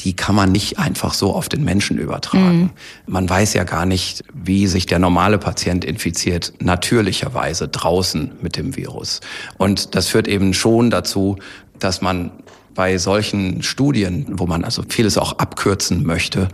die 0.01 0.15
kann 0.15 0.35
man 0.35 0.53
nicht 0.53 0.79
einfach 0.79 1.15
so 1.15 1.35
auf 1.35 1.49
den 1.49 1.65
Menschen 1.65 1.99
übertragen. 1.99 2.61
Mhm. 2.61 2.71
Man 3.07 3.29
weiß 3.29 3.55
ja 3.55 3.65
gar 3.65 3.87
nicht, 3.87 4.25
wie 4.35 4.67
sich 4.67 4.87
der 4.87 4.99
normale 4.99 5.39
Patient 5.39 5.85
infiziert, 5.85 6.53
natürlicherweise 6.61 7.69
draußen 7.69 8.33
mit 8.41 8.57
dem 8.57 8.77
Virus. 8.77 9.21
Und 9.57 9.95
das 9.95 10.09
führt 10.09 10.29
eben 10.29 10.53
schon 10.55 10.91
dazu, 10.91 11.39
dass 11.79 12.03
man 12.03 12.31
bei 12.75 12.99
solchen 12.99 13.63
Studien, 13.63 14.27
wo 14.33 14.47
man 14.47 14.63
also 14.63 14.83
vieles 14.87 15.17
auch 15.17 15.39
abkürzen 15.39 16.05
möchte, 16.05 16.49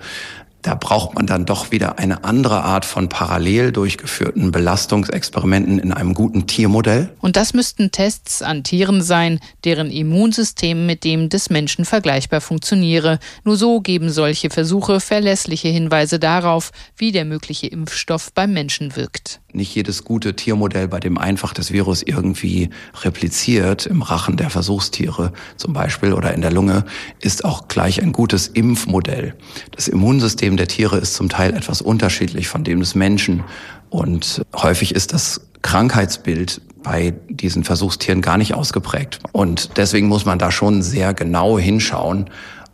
da 0.62 0.74
braucht 0.76 1.14
man 1.14 1.26
dann 1.26 1.44
doch 1.44 1.72
wieder 1.72 1.98
eine 1.98 2.24
andere 2.24 2.62
Art 2.62 2.84
von 2.84 3.08
parallel 3.08 3.72
durchgeführten 3.72 4.52
Belastungsexperimenten 4.52 5.78
in 5.78 5.92
einem 5.92 6.14
guten 6.14 6.46
Tiermodell. 6.46 7.10
Und 7.20 7.36
das 7.36 7.52
müssten 7.52 7.90
Tests 7.90 8.42
an 8.42 8.62
Tieren 8.62 9.02
sein, 9.02 9.40
deren 9.64 9.90
Immunsystem 9.90 10.86
mit 10.86 11.04
dem 11.04 11.28
des 11.28 11.50
Menschen 11.50 11.84
vergleichbar 11.84 12.40
funktioniere. 12.40 13.18
Nur 13.44 13.56
so 13.56 13.80
geben 13.80 14.08
solche 14.08 14.50
Versuche 14.50 15.00
verlässliche 15.00 15.68
Hinweise 15.68 16.18
darauf, 16.18 16.70
wie 16.96 17.12
der 17.12 17.24
mögliche 17.24 17.66
Impfstoff 17.66 18.32
beim 18.32 18.52
Menschen 18.52 18.96
wirkt. 18.96 19.41
Nicht 19.54 19.74
jedes 19.74 20.04
gute 20.04 20.34
Tiermodell, 20.34 20.88
bei 20.88 21.00
dem 21.00 21.18
einfach 21.18 21.52
das 21.52 21.72
Virus 21.72 22.02
irgendwie 22.02 22.70
repliziert, 23.02 23.86
im 23.86 24.02
Rachen 24.02 24.36
der 24.36 24.50
Versuchstiere 24.50 25.32
zum 25.56 25.72
Beispiel 25.72 26.12
oder 26.12 26.34
in 26.34 26.40
der 26.40 26.52
Lunge, 26.52 26.84
ist 27.20 27.44
auch 27.44 27.68
gleich 27.68 28.02
ein 28.02 28.12
gutes 28.12 28.48
Impfmodell. 28.48 29.34
Das 29.72 29.88
Immunsystem 29.88 30.56
der 30.56 30.68
Tiere 30.68 30.98
ist 30.98 31.14
zum 31.14 31.28
Teil 31.28 31.54
etwas 31.54 31.82
unterschiedlich 31.82 32.48
von 32.48 32.64
dem 32.64 32.80
des 32.80 32.94
Menschen 32.94 33.44
und 33.90 34.42
häufig 34.54 34.94
ist 34.94 35.12
das 35.12 35.42
Krankheitsbild 35.62 36.60
bei 36.82 37.14
diesen 37.28 37.64
Versuchstieren 37.64 38.22
gar 38.22 38.38
nicht 38.38 38.54
ausgeprägt. 38.54 39.20
Und 39.32 39.76
deswegen 39.76 40.08
muss 40.08 40.24
man 40.24 40.38
da 40.38 40.50
schon 40.50 40.82
sehr 40.82 41.14
genau 41.14 41.58
hinschauen. 41.58 42.30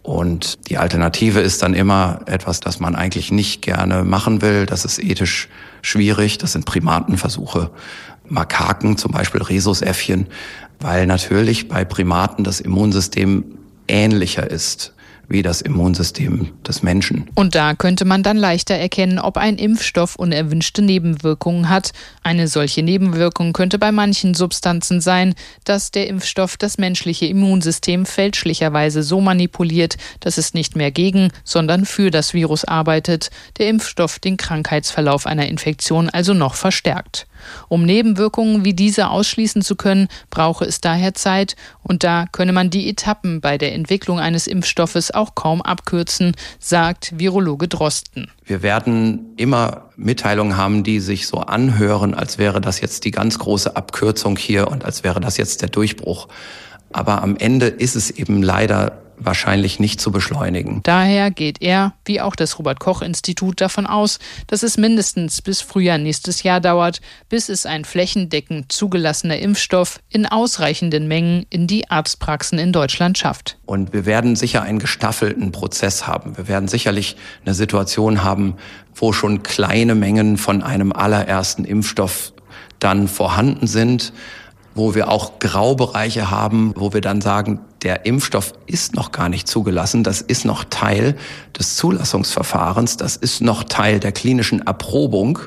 Und 0.08 0.70
die 0.70 0.78
Alternative 0.78 1.40
ist 1.40 1.60
dann 1.60 1.74
immer 1.74 2.20
etwas, 2.24 2.60
das 2.60 2.80
man 2.80 2.94
eigentlich 2.94 3.30
nicht 3.30 3.60
gerne 3.60 4.04
machen 4.04 4.40
will. 4.40 4.64
Das 4.64 4.86
ist 4.86 4.98
ethisch 4.98 5.50
schwierig. 5.82 6.38
Das 6.38 6.52
sind 6.52 6.64
Primatenversuche. 6.64 7.70
Makaken, 8.24 8.96
zum 8.96 9.12
Beispiel 9.12 9.42
Rhesusäffchen, 9.42 10.28
weil 10.80 11.04
natürlich 11.04 11.68
bei 11.68 11.84
Primaten 11.84 12.42
das 12.42 12.60
Immunsystem 12.60 13.44
ähnlicher 13.86 14.50
ist 14.50 14.94
wie 15.28 15.42
das 15.42 15.60
Immunsystem 15.60 16.48
des 16.66 16.82
Menschen. 16.82 17.28
Und 17.34 17.54
da 17.54 17.74
könnte 17.74 18.04
man 18.04 18.22
dann 18.22 18.36
leichter 18.36 18.74
erkennen, 18.74 19.18
ob 19.18 19.36
ein 19.36 19.56
Impfstoff 19.56 20.16
unerwünschte 20.16 20.82
Nebenwirkungen 20.82 21.68
hat. 21.68 21.92
Eine 22.22 22.48
solche 22.48 22.82
Nebenwirkung 22.82 23.52
könnte 23.52 23.78
bei 23.78 23.92
manchen 23.92 24.34
Substanzen 24.34 25.00
sein, 25.00 25.34
dass 25.64 25.90
der 25.90 26.06
Impfstoff 26.06 26.56
das 26.56 26.78
menschliche 26.78 27.26
Immunsystem 27.26 28.06
fälschlicherweise 28.06 29.02
so 29.02 29.20
manipuliert, 29.20 29.96
dass 30.20 30.38
es 30.38 30.54
nicht 30.54 30.76
mehr 30.76 30.90
gegen, 30.90 31.30
sondern 31.44 31.84
für 31.84 32.10
das 32.10 32.32
Virus 32.32 32.64
arbeitet, 32.64 33.30
der 33.58 33.68
Impfstoff 33.68 34.18
den 34.18 34.38
Krankheitsverlauf 34.38 35.26
einer 35.26 35.46
Infektion 35.46 36.08
also 36.08 36.32
noch 36.32 36.54
verstärkt. 36.54 37.26
Um 37.68 37.84
Nebenwirkungen 37.84 38.64
wie 38.64 38.74
diese 38.74 39.08
ausschließen 39.10 39.62
zu 39.62 39.76
können, 39.76 40.08
brauche 40.30 40.64
es 40.64 40.80
daher 40.80 41.14
Zeit 41.14 41.56
und 41.82 42.04
da 42.04 42.26
könne 42.30 42.52
man 42.52 42.70
die 42.70 42.88
Etappen 42.88 43.40
bei 43.40 43.58
der 43.58 43.74
Entwicklung 43.74 44.18
eines 44.18 44.46
Impfstoffes 44.46 45.10
auch 45.18 45.34
kaum 45.34 45.60
abkürzen, 45.60 46.34
sagt 46.58 47.18
Virologe 47.18 47.68
Drosten. 47.68 48.30
Wir 48.44 48.62
werden 48.62 49.34
immer 49.36 49.90
Mitteilungen 49.96 50.56
haben, 50.56 50.84
die 50.84 51.00
sich 51.00 51.26
so 51.26 51.38
anhören, 51.38 52.14
als 52.14 52.38
wäre 52.38 52.60
das 52.60 52.80
jetzt 52.80 53.04
die 53.04 53.10
ganz 53.10 53.38
große 53.38 53.76
Abkürzung 53.76 54.36
hier 54.38 54.68
und 54.68 54.84
als 54.84 55.04
wäre 55.04 55.20
das 55.20 55.36
jetzt 55.36 55.60
der 55.60 55.68
Durchbruch. 55.68 56.28
Aber 56.92 57.22
am 57.22 57.36
Ende 57.36 57.66
ist 57.66 57.96
es 57.96 58.10
eben 58.10 58.42
leider 58.42 59.02
wahrscheinlich 59.20 59.80
nicht 59.80 60.00
zu 60.00 60.10
beschleunigen. 60.10 60.80
Daher 60.82 61.30
geht 61.30 61.60
er, 61.60 61.94
wie 62.04 62.20
auch 62.20 62.36
das 62.36 62.58
Robert 62.58 62.80
Koch 62.80 63.02
Institut, 63.02 63.60
davon 63.60 63.86
aus, 63.86 64.18
dass 64.46 64.62
es 64.62 64.76
mindestens 64.76 65.42
bis 65.42 65.60
Frühjahr 65.60 65.98
nächstes 65.98 66.42
Jahr 66.42 66.60
dauert, 66.60 67.00
bis 67.28 67.48
es 67.48 67.66
ein 67.66 67.84
flächendeckend 67.84 68.72
zugelassener 68.72 69.38
Impfstoff 69.38 70.00
in 70.08 70.26
ausreichenden 70.26 71.08
Mengen 71.08 71.46
in 71.50 71.66
die 71.66 71.90
Arztpraxen 71.90 72.58
in 72.58 72.72
Deutschland 72.72 73.18
schafft. 73.18 73.58
Und 73.66 73.92
wir 73.92 74.06
werden 74.06 74.36
sicher 74.36 74.62
einen 74.62 74.78
gestaffelten 74.78 75.52
Prozess 75.52 76.06
haben. 76.06 76.36
Wir 76.36 76.48
werden 76.48 76.68
sicherlich 76.68 77.16
eine 77.44 77.54
Situation 77.54 78.22
haben, 78.22 78.56
wo 78.94 79.12
schon 79.12 79.42
kleine 79.42 79.94
Mengen 79.94 80.36
von 80.36 80.62
einem 80.62 80.92
allerersten 80.92 81.64
Impfstoff 81.64 82.32
dann 82.78 83.08
vorhanden 83.08 83.66
sind 83.66 84.12
wo 84.78 84.94
wir 84.94 85.10
auch 85.10 85.40
Graubereiche 85.40 86.30
haben, 86.30 86.72
wo 86.76 86.92
wir 86.94 87.02
dann 87.02 87.20
sagen, 87.20 87.60
der 87.82 88.06
Impfstoff 88.06 88.54
ist 88.66 88.94
noch 88.94 89.12
gar 89.12 89.28
nicht 89.28 89.46
zugelassen, 89.46 90.02
das 90.02 90.20
ist 90.20 90.44
noch 90.44 90.64
Teil 90.64 91.16
des 91.58 91.76
Zulassungsverfahrens, 91.76 92.96
das 92.96 93.16
ist 93.16 93.40
noch 93.40 93.64
Teil 93.64 94.00
der 94.00 94.12
klinischen 94.12 94.66
Erprobung, 94.66 95.38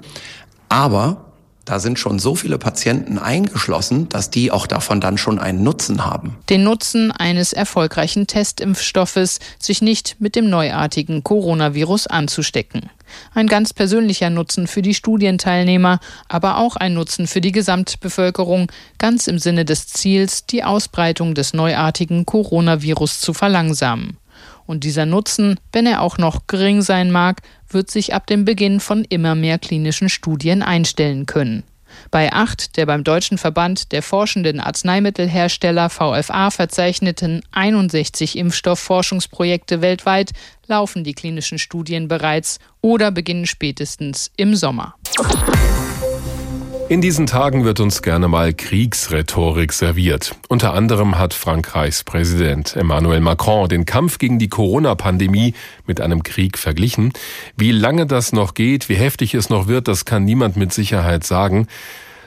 aber 0.69 1.30
da 1.71 1.79
sind 1.79 1.97
schon 1.97 2.19
so 2.19 2.35
viele 2.35 2.57
Patienten 2.57 3.17
eingeschlossen, 3.17 4.09
dass 4.09 4.29
die 4.29 4.51
auch 4.51 4.67
davon 4.67 4.99
dann 4.99 5.17
schon 5.17 5.39
einen 5.39 5.63
Nutzen 5.63 6.05
haben. 6.05 6.35
Den 6.49 6.65
Nutzen 6.65 7.13
eines 7.13 7.53
erfolgreichen 7.53 8.27
Testimpfstoffes, 8.27 9.39
sich 9.57 9.81
nicht 9.81 10.17
mit 10.19 10.35
dem 10.35 10.49
neuartigen 10.49 11.23
Coronavirus 11.23 12.07
anzustecken. 12.07 12.89
Ein 13.33 13.47
ganz 13.47 13.73
persönlicher 13.73 14.29
Nutzen 14.29 14.67
für 14.67 14.81
die 14.81 14.93
Studienteilnehmer, 14.93 16.01
aber 16.27 16.57
auch 16.57 16.75
ein 16.75 16.93
Nutzen 16.93 17.25
für 17.25 17.39
die 17.39 17.53
Gesamtbevölkerung, 17.53 18.69
ganz 18.97 19.27
im 19.27 19.39
Sinne 19.39 19.63
des 19.63 19.87
Ziels, 19.87 20.45
die 20.45 20.65
Ausbreitung 20.65 21.35
des 21.35 21.53
neuartigen 21.53 22.25
Coronavirus 22.25 23.21
zu 23.21 23.33
verlangsamen. 23.33 24.17
Und 24.71 24.85
dieser 24.85 25.05
Nutzen, 25.05 25.59
wenn 25.73 25.85
er 25.85 26.01
auch 26.01 26.17
noch 26.17 26.47
gering 26.47 26.81
sein 26.81 27.11
mag, 27.11 27.41
wird 27.67 27.91
sich 27.91 28.13
ab 28.13 28.25
dem 28.25 28.45
Beginn 28.45 28.79
von 28.79 29.03
immer 29.03 29.35
mehr 29.35 29.59
klinischen 29.59 30.07
Studien 30.07 30.63
einstellen 30.63 31.25
können. 31.25 31.63
Bei 32.09 32.31
acht 32.31 32.77
der 32.77 32.85
beim 32.85 33.03
Deutschen 33.03 33.37
Verband 33.37 33.91
der 33.91 34.01
forschenden 34.01 34.61
Arzneimittelhersteller 34.61 35.89
VFA 35.89 36.51
verzeichneten 36.51 37.41
61 37.51 38.37
Impfstoffforschungsprojekte 38.37 39.81
weltweit 39.81 40.31
laufen 40.67 41.03
die 41.03 41.15
klinischen 41.15 41.59
Studien 41.59 42.07
bereits 42.07 42.59
oder 42.79 43.11
beginnen 43.11 43.47
spätestens 43.47 44.31
im 44.37 44.55
Sommer. 44.55 44.95
In 46.91 47.00
diesen 47.00 47.25
Tagen 47.25 47.63
wird 47.63 47.79
uns 47.79 48.01
gerne 48.01 48.27
mal 48.27 48.53
Kriegsrhetorik 48.53 49.71
serviert. 49.71 50.36
Unter 50.50 50.74
anderem 50.74 51.17
hat 51.17 51.33
Frankreichs 51.33 52.03
Präsident 52.03 52.75
Emmanuel 52.75 53.21
Macron 53.21 53.69
den 53.69 53.86
Kampf 53.86 54.17
gegen 54.17 54.39
die 54.39 54.50
Corona-Pandemie 54.50 55.53
mit 55.88 56.01
einem 56.01 56.21
Krieg 56.21 56.57
verglichen. 56.57 57.13
Wie 57.55 57.71
lange 57.71 58.07
das 58.07 58.33
noch 58.33 58.55
geht, 58.55 58.89
wie 58.89 58.95
heftig 58.95 59.36
es 59.36 59.50
noch 59.50 59.69
wird, 59.69 59.88
das 59.88 60.03
kann 60.03 60.25
niemand 60.25 60.57
mit 60.57 60.74
Sicherheit 60.74 61.24
sagen. 61.24 61.67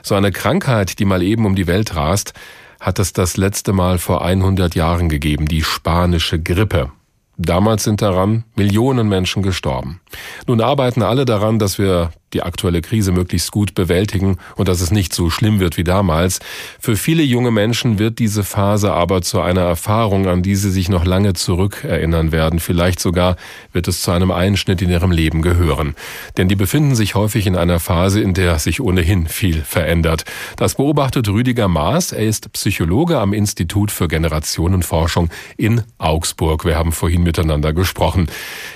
So 0.01 0.15
eine 0.15 0.31
Krankheit, 0.31 0.97
die 0.97 1.05
mal 1.05 1.21
eben 1.21 1.45
um 1.45 1.55
die 1.55 1.67
Welt 1.67 1.95
rast, 1.95 2.33
hat 2.79 2.97
es 2.97 3.13
das 3.13 3.37
letzte 3.37 3.71
Mal 3.71 3.99
vor 3.99 4.25
100 4.25 4.73
Jahren 4.73 5.09
gegeben, 5.09 5.45
die 5.47 5.61
spanische 5.61 6.41
Grippe. 6.41 6.91
Damals 7.37 7.83
sind 7.83 8.01
daran 8.01 8.45
Millionen 8.55 9.09
Menschen 9.09 9.43
gestorben. 9.43 10.01
Nun 10.47 10.59
arbeiten 10.59 11.03
alle 11.03 11.25
daran, 11.25 11.59
dass 11.59 11.77
wir 11.77 12.11
die 12.33 12.43
aktuelle 12.43 12.81
Krise 12.81 13.11
möglichst 13.11 13.51
gut 13.51 13.75
bewältigen 13.75 14.37
und 14.55 14.67
dass 14.67 14.81
es 14.81 14.91
nicht 14.91 15.13
so 15.13 15.29
schlimm 15.29 15.59
wird 15.59 15.77
wie 15.77 15.83
damals. 15.83 16.39
Für 16.79 16.95
viele 16.95 17.23
junge 17.23 17.51
Menschen 17.51 17.99
wird 17.99 18.19
diese 18.19 18.43
Phase 18.43 18.91
aber 18.91 19.21
zu 19.21 19.39
einer 19.41 19.61
Erfahrung, 19.61 20.27
an 20.27 20.43
die 20.43 20.55
sie 20.55 20.71
sich 20.71 20.89
noch 20.89 21.05
lange 21.05 21.33
zurückerinnern 21.33 22.31
werden. 22.31 22.59
Vielleicht 22.59 22.99
sogar 22.99 23.37
wird 23.71 23.87
es 23.87 24.01
zu 24.01 24.11
einem 24.11 24.31
Einschnitt 24.31 24.81
in 24.81 24.89
ihrem 24.89 25.11
Leben 25.11 25.41
gehören. 25.41 25.95
Denn 26.37 26.49
die 26.49 26.55
befinden 26.55 26.95
sich 26.95 27.15
häufig 27.15 27.47
in 27.47 27.55
einer 27.55 27.79
Phase, 27.79 28.19
in 28.19 28.33
der 28.33 28.59
sich 28.59 28.81
ohnehin 28.81 29.27
viel 29.27 29.61
verändert. 29.61 30.25
Das 30.57 30.75
beobachtet 30.75 31.29
Rüdiger 31.29 31.67
Maas. 31.67 32.11
Er 32.11 32.25
ist 32.25 32.51
Psychologe 32.53 33.19
am 33.19 33.33
Institut 33.33 33.91
für 33.91 34.07
Generationenforschung 34.07 35.29
in 35.57 35.83
Augsburg. 35.97 36.65
Wir 36.65 36.77
haben 36.77 36.91
vorhin 36.91 37.23
miteinander 37.23 37.73
gesprochen. 37.73 38.27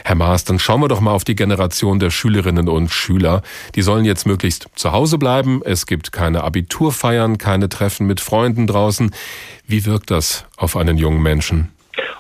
Herr 0.03 0.15
Maas, 0.15 0.43
dann 0.45 0.59
schauen 0.59 0.81
wir 0.81 0.87
doch 0.87 1.01
mal 1.01 1.11
auf 1.11 1.23
die 1.23 1.35
Generation 1.35 1.99
der 1.99 2.11
Schülerinnen 2.11 2.69
und 2.69 2.89
Schüler. 2.89 3.38
Die 3.75 3.81
sollen 3.81 4.05
jetzt 4.05 4.25
möglichst 4.25 4.67
zu 4.75 4.91
Hause 4.91 5.17
bleiben. 5.17 5.61
Es 5.63 5.85
gibt 5.85 6.11
keine 6.11 6.43
Abiturfeiern, 6.43 7.37
keine 7.37 7.69
Treffen 7.69 8.07
mit 8.07 8.19
Freunden 8.19 8.67
draußen. 8.67 9.11
Wie 9.65 9.85
wirkt 9.85 10.11
das 10.11 10.45
auf 10.57 10.75
einen 10.75 10.97
jungen 10.97 11.21
Menschen? 11.21 11.71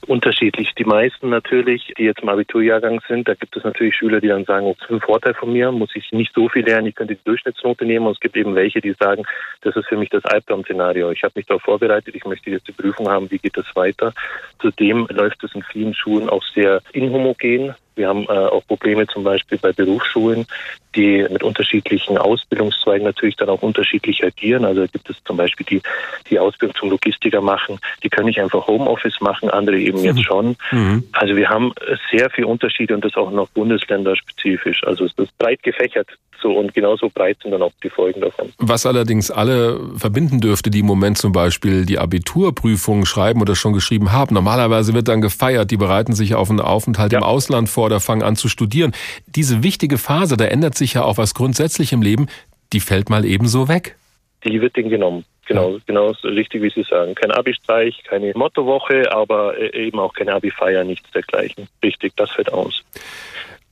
unterschiedlich. 0.09 0.73
Die 0.75 0.85
meisten 0.85 1.29
natürlich, 1.29 1.93
die 1.97 2.03
jetzt 2.03 2.21
im 2.21 2.29
Abiturjahrgang 2.29 2.99
sind, 3.07 3.27
da 3.27 3.35
gibt 3.35 3.55
es 3.55 3.63
natürlich 3.63 3.95
Schüler, 3.95 4.19
die 4.19 4.27
dann 4.27 4.45
sagen, 4.45 4.67
das 4.67 4.89
ist 4.89 4.95
ein 4.95 5.01
Vorteil 5.01 5.35
von 5.35 5.53
mir, 5.53 5.71
muss 5.71 5.91
ich 5.93 6.11
nicht 6.11 6.33
so 6.33 6.49
viel 6.49 6.65
lernen, 6.65 6.87
ich 6.87 6.95
könnte 6.95 7.15
die 7.15 7.23
Durchschnittsnote 7.23 7.85
nehmen. 7.85 8.07
Und 8.07 8.13
es 8.13 8.19
gibt 8.19 8.35
eben 8.35 8.55
welche, 8.55 8.81
die 8.81 8.95
sagen, 8.99 9.23
das 9.61 9.75
ist 9.75 9.87
für 9.87 9.97
mich 9.97 10.09
das 10.09 10.25
Albtraum-Szenario. 10.25 11.11
Ich 11.11 11.23
habe 11.23 11.33
mich 11.35 11.45
darauf 11.45 11.61
vorbereitet, 11.61 12.15
ich 12.15 12.25
möchte 12.25 12.49
jetzt 12.49 12.67
die 12.67 12.71
Prüfung 12.71 13.07
haben, 13.07 13.29
wie 13.29 13.37
geht 13.37 13.55
das 13.55 13.67
weiter. 13.75 14.13
Zudem 14.59 15.07
läuft 15.11 15.43
es 15.43 15.53
in 15.53 15.63
vielen 15.63 15.93
Schulen 15.93 16.29
auch 16.29 16.43
sehr 16.55 16.81
inhomogen. 16.91 17.75
Wir 17.99 18.07
haben 18.07 18.23
äh, 18.23 18.29
auch 18.29 18.65
Probleme 18.65 19.05
zum 19.07 19.23
Beispiel 19.23 19.57
bei 19.57 19.73
Berufsschulen, 19.73 20.47
die 20.95 21.27
mit 21.29 21.43
unterschiedlichen 21.43 22.17
Ausbildungszweigen 22.17 23.05
natürlich 23.05 23.35
dann 23.35 23.49
auch 23.49 23.61
unterschiedlich 23.61 24.23
agieren. 24.23 24.63
Also 24.63 24.87
gibt 24.87 25.09
es 25.09 25.17
zum 25.25 25.35
Beispiel 25.35 25.65
die, 25.65 25.81
die 26.29 26.39
Ausbildung 26.39 26.75
zum 26.77 26.89
Logistiker 26.89 27.41
machen, 27.41 27.77
die 28.01 28.09
können 28.09 28.27
nicht 28.27 28.39
einfach 28.39 28.65
Homeoffice 28.67 29.19
machen, 29.19 29.49
andere 29.49 29.77
eben 29.77 29.99
jetzt 29.99 30.17
mhm. 30.17 30.23
schon. 30.23 30.55
Mhm. 30.71 31.03
Also 31.11 31.35
wir 31.35 31.49
haben 31.49 31.73
sehr 32.09 32.29
viele 32.29 32.47
Unterschiede 32.47 32.95
und 32.95 33.03
das 33.03 33.15
auch 33.15 33.31
noch 33.31 33.49
bundesländerspezifisch. 33.49 34.83
Also 34.85 35.05
es 35.05 35.13
ist 35.17 35.37
breit 35.37 35.61
gefächert 35.61 36.07
so 36.41 36.51
und 36.57 36.73
genauso 36.73 37.09
breit 37.09 37.37
sind 37.41 37.51
dann 37.51 37.61
auch 37.61 37.71
die 37.83 37.89
Folgen 37.89 38.21
davon. 38.21 38.51
Was 38.57 38.85
allerdings 38.85 39.31
alle 39.31 39.79
verbinden 39.95 40.39
dürfte, 40.39 40.69
die 40.69 40.79
im 40.79 40.85
Moment 40.85 41.17
zum 41.17 41.31
Beispiel 41.31 41.85
die 41.85 41.97
Abiturprüfungen 41.97 43.05
schreiben 43.05 43.41
oder 43.41 43.55
schon 43.55 43.73
geschrieben 43.73 44.11
haben. 44.11 44.33
Normalerweise 44.33 44.93
wird 44.93 45.07
dann 45.07 45.21
gefeiert, 45.21 45.71
die 45.71 45.77
bereiten 45.77 46.13
sich 46.13 46.35
auf 46.35 46.49
einen 46.49 46.59
Aufenthalt 46.59 47.11
ja. 47.11 47.19
im 47.19 47.23
Ausland 47.23 47.69
vor 47.69 47.85
oder 47.85 47.99
fangen 47.99 48.23
an 48.23 48.35
zu 48.35 48.47
studieren. 48.47 48.93
Diese 49.27 49.63
wichtige 49.63 49.97
Phase, 49.97 50.37
da 50.37 50.45
ändert 50.45 50.75
sich 50.75 50.93
ja 50.95 51.03
auch 51.03 51.17
was 51.17 51.33
grundsätzlich 51.33 51.93
im 51.93 52.01
Leben, 52.01 52.27
die 52.73 52.79
fällt 52.79 53.09
mal 53.09 53.25
ebenso 53.25 53.67
weg. 53.67 53.95
Die 54.43 54.61
wird 54.61 54.75
denen 54.75 54.89
genommen. 54.89 55.25
Genau, 55.49 55.79
genau 55.87 56.13
so 56.13 56.27
richtig, 56.27 56.61
wie 56.61 56.69
Sie 56.69 56.83
sagen. 56.83 57.15
Kein 57.15 57.31
Abi-Streich, 57.31 58.03
keine 58.03 58.31
Mottowoche, 58.35 59.11
aber 59.11 59.57
eben 59.73 59.97
auch 59.97 60.13
keine 60.13 60.33
Abi-Feier, 60.35 60.83
nichts 60.83 61.09
dergleichen. 61.09 61.67
Richtig, 61.83 62.13
das 62.15 62.29
fällt 62.29 62.53
aus. 62.53 62.83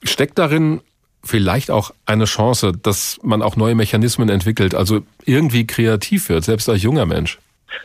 Steckt 0.03 0.39
darin 0.39 0.81
vielleicht 1.27 1.69
auch 1.72 1.91
eine 2.05 2.25
Chance, 2.25 2.72
dass 2.72 3.19
man 3.22 3.41
auch 3.41 3.55
neue 3.55 3.75
Mechanismen 3.75 4.29
entwickelt, 4.29 4.74
also 4.74 5.01
irgendwie 5.25 5.67
kreativ 5.67 6.29
wird, 6.29 6.43
selbst 6.43 6.69
als 6.69 6.81
junger 6.81 7.05
Mensch. 7.05 7.39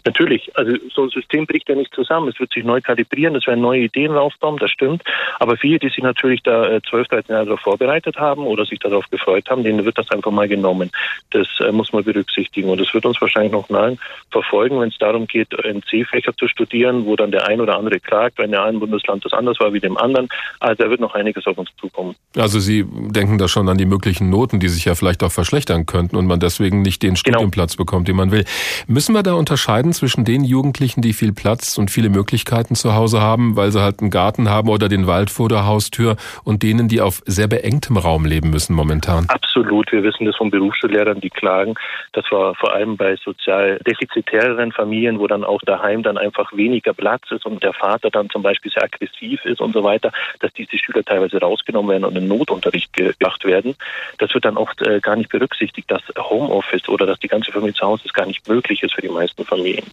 Natürlich, 0.05 0.51
also 0.57 0.77
so 0.93 1.05
ein 1.05 1.11
System 1.11 1.47
bricht 1.47 1.69
ja 1.69 1.75
nicht 1.75 1.95
zusammen. 1.95 2.29
Es 2.29 2.39
wird 2.41 2.53
sich 2.53 2.65
neu 2.65 2.81
kalibrieren, 2.81 3.37
es 3.37 3.47
werden 3.47 3.61
neue 3.61 3.83
Ideen 3.83 4.17
aufbauen, 4.17 4.57
das 4.59 4.71
stimmt. 4.71 5.03
Aber 5.39 5.57
viele, 5.57 5.79
die 5.79 5.89
sich 5.89 6.03
natürlich 6.03 6.43
da 6.43 6.81
12, 6.83 7.07
äh, 7.07 7.09
13 7.09 7.35
Jahre 7.35 7.47
darauf 7.47 7.61
vorbereitet 7.61 8.17
haben 8.17 8.47
oder 8.47 8.65
sich 8.65 8.79
darauf 8.79 9.09
gefreut 9.11 9.49
haben, 9.51 9.65
denen 9.65 9.85
wird 9.85 9.99
das 9.99 10.11
einfach 10.11 10.31
mal 10.31 10.49
genommen. 10.49 10.91
Das 11.31 11.49
äh, 11.61 11.73
muss 11.73 11.93
man 11.93 12.05
berücksichtigen. 12.05 12.69
Und 12.71 12.81
es 12.81 12.93
wird 12.95 13.05
uns 13.07 13.21
wahrscheinlich 13.21 13.53
noch 13.53 13.69
lange 13.69 13.99
verfolgen, 14.31 14.81
wenn 14.81 14.89
es 14.89 14.99
darum 14.99 15.27
geht, 15.27 15.53
NC-Fächer 15.53 16.37
zu 16.37 16.49
studieren, 16.49 17.07
wo 17.07 17.17
dann 17.17 17.31
der 17.31 17.47
ein 17.47 17.61
oder 17.61 17.77
andere 17.77 18.01
klagt, 18.01 18.39
wenn 18.39 18.51
der 18.51 18.65
einen 18.65 18.81
Bundesland 18.81 19.25
das 19.25 19.33
anders 19.33 19.59
war 19.61 19.73
wie 19.73 19.81
dem 19.81 19.97
anderen. 19.97 20.29
Also 20.61 20.83
da 20.83 20.91
wird 20.91 21.01
noch 21.01 21.15
einiges 21.15 21.47
auf 21.47 21.59
uns 21.59 21.71
zukommen. 21.79 22.15
Also 22.37 22.61
Sie 22.61 22.85
denken 22.89 23.39
da 23.39 23.49
schon 23.49 23.69
an 23.69 23.79
die 23.79 23.87
möglichen 23.87 24.31
Noten, 24.31 24.61
die 24.61 24.69
sich 24.69 24.85
ja 24.85 24.95
vielleicht 24.95 25.23
auch 25.23 25.33
verschlechtern 25.33 25.87
könnten 25.87 26.17
und 26.17 26.27
man 26.27 26.41
deswegen 26.41 26.83
nicht 26.83 27.03
den 27.03 27.15
genau. 27.15 27.39
Studienplatz 27.39 27.77
bekommt, 27.77 28.09
den 28.09 28.17
man 28.17 28.31
will. 28.31 28.45
Müssen 28.87 29.15
wir 29.15 29.23
da 29.23 29.35
unterscheiden? 29.35 29.72
Unterscheiden 29.73 29.93
zwischen 29.95 30.25
den 30.27 30.45
Jugendlichen, 30.45 31.01
die 31.01 31.15
viel 31.15 31.33
Platz 31.33 31.79
und 31.79 31.91
viele 31.91 32.11
Möglichkeiten 32.11 32.75
zu 32.75 32.95
Hause 32.95 33.23
haben, 33.23 33.57
weil 33.57 33.71
sie 33.71 33.81
halt 33.81 34.01
einen 34.01 34.11
Garten 34.11 34.51
haben 34.51 34.69
oder 34.69 34.91
den 34.91 35.07
Wald 35.07 35.31
vor 35.31 35.49
der 35.49 35.65
Haustür 35.65 36.17
und 36.45 36.63
denen, 36.63 36.89
die 36.89 37.01
auf 37.01 37.23
sehr 37.25 37.49
beengtem 37.49 37.97
Raum 37.97 38.27
leben 38.27 38.51
müssen 38.51 38.75
momentan? 38.75 39.25
Absolut. 39.29 39.91
Wir 39.91 40.03
wissen 40.03 40.27
das 40.27 40.37
von 40.37 40.51
Berufsschullehrern, 40.51 41.21
die 41.21 41.31
klagen. 41.31 41.75
Das 42.13 42.27
war 42.31 42.55
vor 42.55 42.75
allem 42.75 42.99
bei 42.99 43.17
sozial 43.17 43.79
defizitäreren 43.87 44.73
Familien, 44.73 45.19
wo 45.19 45.27
dann 45.27 45.43
auch 45.43 45.63
daheim 45.63 46.03
dann 46.03 46.19
einfach 46.19 46.53
weniger 46.53 46.93
Platz 46.93 47.31
ist 47.31 47.47
und 47.47 47.63
der 47.63 47.73
Vater 47.73 48.11
dann 48.11 48.29
zum 48.29 48.43
Beispiel 48.43 48.71
sehr 48.73 48.85
aggressiv 48.85 49.43
ist 49.47 49.63
und 49.63 49.73
so 49.73 49.83
weiter, 49.83 50.13
dass 50.41 50.53
diese 50.53 50.77
Schüler 50.77 51.03
teilweise 51.03 51.39
rausgenommen 51.39 51.93
werden 51.93 52.05
und 52.05 52.17
in 52.17 52.29
Notunterricht 52.29 52.93
gebracht 52.93 53.45
werden. 53.47 53.75
Das 54.19 54.35
wird 54.35 54.45
dann 54.45 54.59
oft 54.59 54.83
äh, 54.83 55.01
gar 55.01 55.17
nicht 55.17 55.31
berücksichtigt, 55.31 55.91
dass 55.91 56.03
Homeoffice 56.19 56.91
oder 56.91 57.07
dass 57.07 57.19
die 57.21 57.29
ganze 57.29 57.53
Familie 57.53 57.75
zu 57.75 57.87
Hause 57.87 58.05
ist 58.05 58.15
gar 58.15 58.27
nicht 58.27 58.47
möglich 58.47 58.83
ist 58.83 58.95
für 58.95 59.03
die 59.03 59.09
meisten 59.09 59.45
Familien 59.47 59.62
gehen. 59.63 59.85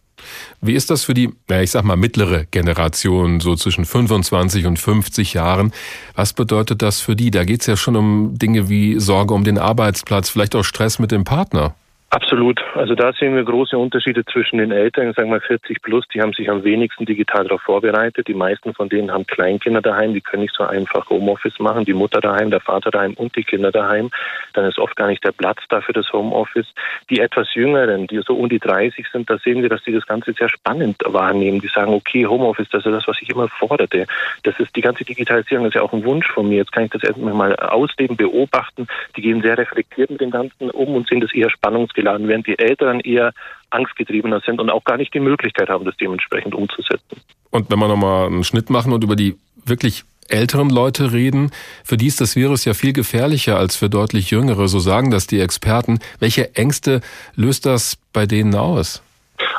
Wie 0.62 0.74
ist 0.74 0.90
das 0.90 1.06
für 1.06 1.14
die, 1.14 1.30
ja, 1.50 1.62
ich 1.62 1.72
sag 1.72 1.84
mal, 1.86 1.96
mittlere 1.96 2.46
Generation, 2.52 3.40
so 3.40 3.56
zwischen 3.56 3.86
25 3.86 4.66
und 4.66 4.78
50 4.78 5.34
Jahren? 5.34 5.72
Was 6.16 6.34
bedeutet 6.34 6.82
das 6.82 7.00
für 7.00 7.16
die? 7.16 7.32
Da 7.32 7.46
geht 7.46 7.62
es 7.62 7.68
ja 7.68 7.78
schon 7.78 7.96
um 7.96 8.38
Dinge 8.38 8.68
wie 8.70 9.00
Sorge 9.00 9.34
um 9.34 9.44
den 9.44 9.58
Arbeitsplatz, 9.58 10.30
vielleicht 10.30 10.56
auch 10.56 10.64
Stress 10.64 11.00
mit 11.00 11.12
dem 11.12 11.24
Partner. 11.24 11.76
Absolut. 12.12 12.60
Also 12.74 12.96
da 12.96 13.13
sehen 13.13 13.36
wir 13.36 13.44
große 13.44 13.78
Unterschiede 13.78 14.25
zwischen 14.25 14.58
den 14.58 14.72
Eltern, 14.72 15.13
sagen 15.13 15.30
wir 15.30 15.42
40 15.42 15.80
plus, 15.84 16.08
die 16.12 16.22
haben 16.22 16.34
sich 16.34 16.50
am 16.50 16.63
wenigsten 16.63 17.06
digital 17.06 17.44
darauf 17.44 17.62
vorbereitet. 17.62 18.28
Die 18.28 18.34
meisten 18.34 18.74
von 18.74 18.89
denen 18.89 19.12
haben 19.12 19.28
Kleinkinder 19.28 19.80
daheim, 19.80 20.16
die 20.16 20.22
können 20.22 20.42
nicht 20.42 20.56
so 20.56 20.63
einfach 20.63 21.08
Homeoffice 21.12 21.60
machen. 21.60 21.86
Die 21.86 21.94
Mutter 21.94 22.20
daheim, 22.20 22.50
der 22.50 22.62
Vater 22.62 22.89
daheim 22.89 23.13
und 23.13 23.36
die 23.36 23.44
Kinder 23.44 23.72
daheim. 23.72 24.10
Dann 24.54 24.66
ist 24.66 24.80
oft 24.80 24.96
gar 24.96 25.06
nicht 25.06 25.24
der 25.24 25.34
Platz 25.34 25.60
da 25.70 25.82
für 25.82 25.94
das 25.94 26.12
Homeoffice. 26.12 26.66
Die 27.12 27.20
etwas 27.20 27.54
Jüngeren, 27.54 28.08
die 28.08 28.20
so 28.25 28.34
um 28.34 28.50
die 28.50 28.60
30 28.60 29.06
sind, 29.12 29.30
da 29.30 29.38
sehen 29.38 29.62
wir, 29.62 29.70
dass 29.70 29.84
die 29.84 29.94
das 29.94 30.08
Ganze 30.08 30.34
sehr 30.34 30.50
spannend 30.50 30.98
wahrnehmen. 31.06 31.62
Die 31.62 31.68
sagen, 31.68 31.94
okay, 31.94 32.25
Homeoffice, 32.25 32.70
das 32.72 32.88
ist 32.88 32.92
das, 32.92 33.08
was 33.08 33.22
ich 33.22 33.30
immer 33.30 33.50
forderte. 33.50 34.08
Das 34.42 34.60
ist 34.60 34.75
die 34.75 34.82
ganze 34.82 35.06
Digitalisierung, 35.06 35.68
ist 35.68 35.75
ja 35.75 35.84
auch 35.84 35.94
ein 35.94 36.04
Wunsch 36.04 36.28
von 36.32 36.50
mir. 36.50 36.58
Jetzt 36.58 36.72
kann 36.72 36.86
ich 36.86 36.92
das 36.92 37.04
erstmal 37.04 37.36
mal 37.36 37.56
ausleben, 37.56 38.18
beobachten. 38.18 38.88
Die 39.16 39.22
gehen 39.22 39.44
sehr 39.44 39.60
reflektiert 39.60 40.10
mit 40.10 40.22
dem 40.22 40.32
Ganzen 40.32 40.72
um 40.72 40.96
und 40.96 41.08
sehen 41.08 41.22
das 41.22 41.36
eher 41.36 41.51
spannungsgeladen 41.51 41.99
geladen, 42.00 42.27
während 42.27 42.48
die 42.48 42.58
Älteren 42.58 43.00
eher 43.00 43.34
angstgetriebener 43.70 44.41
sind 44.46 44.60
und 44.60 44.70
auch 44.70 44.84
gar 44.84 44.98
nicht 44.98 45.13
die 45.13 45.20
Möglichkeit 45.20 45.70
haben, 45.70 45.86
das 45.86 45.98
dementsprechend 45.98 46.56
umzusetzen. 46.56 47.22
Und 47.51 47.70
wenn 47.70 47.79
wir 47.79 47.88
nochmal 47.88 48.27
einen 48.27 48.44
Schnitt 48.44 48.70
machen 48.70 48.94
und 48.94 49.03
über 49.03 49.15
die 49.15 49.36
wirklich 49.65 50.03
älteren 50.27 50.70
Leute 50.70 51.12
reden, 51.12 51.51
für 51.84 51.98
die 51.98 52.08
ist 52.08 52.22
das 52.22 52.36
Virus 52.36 52.65
ja 52.65 52.74
viel 52.74 52.94
gefährlicher 52.94 53.58
als 53.58 53.75
für 53.75 53.89
deutlich 53.89 54.32
jüngere, 54.32 54.68
so 54.68 54.79
sagen 54.79 55.12
das 55.12 55.27
die 55.27 55.39
Experten. 55.39 56.00
Welche 56.20 56.56
Ängste 56.56 57.01
löst 57.36 57.65
das 57.65 57.98
bei 58.13 58.25
denen 58.25 58.56
aus? 58.56 59.03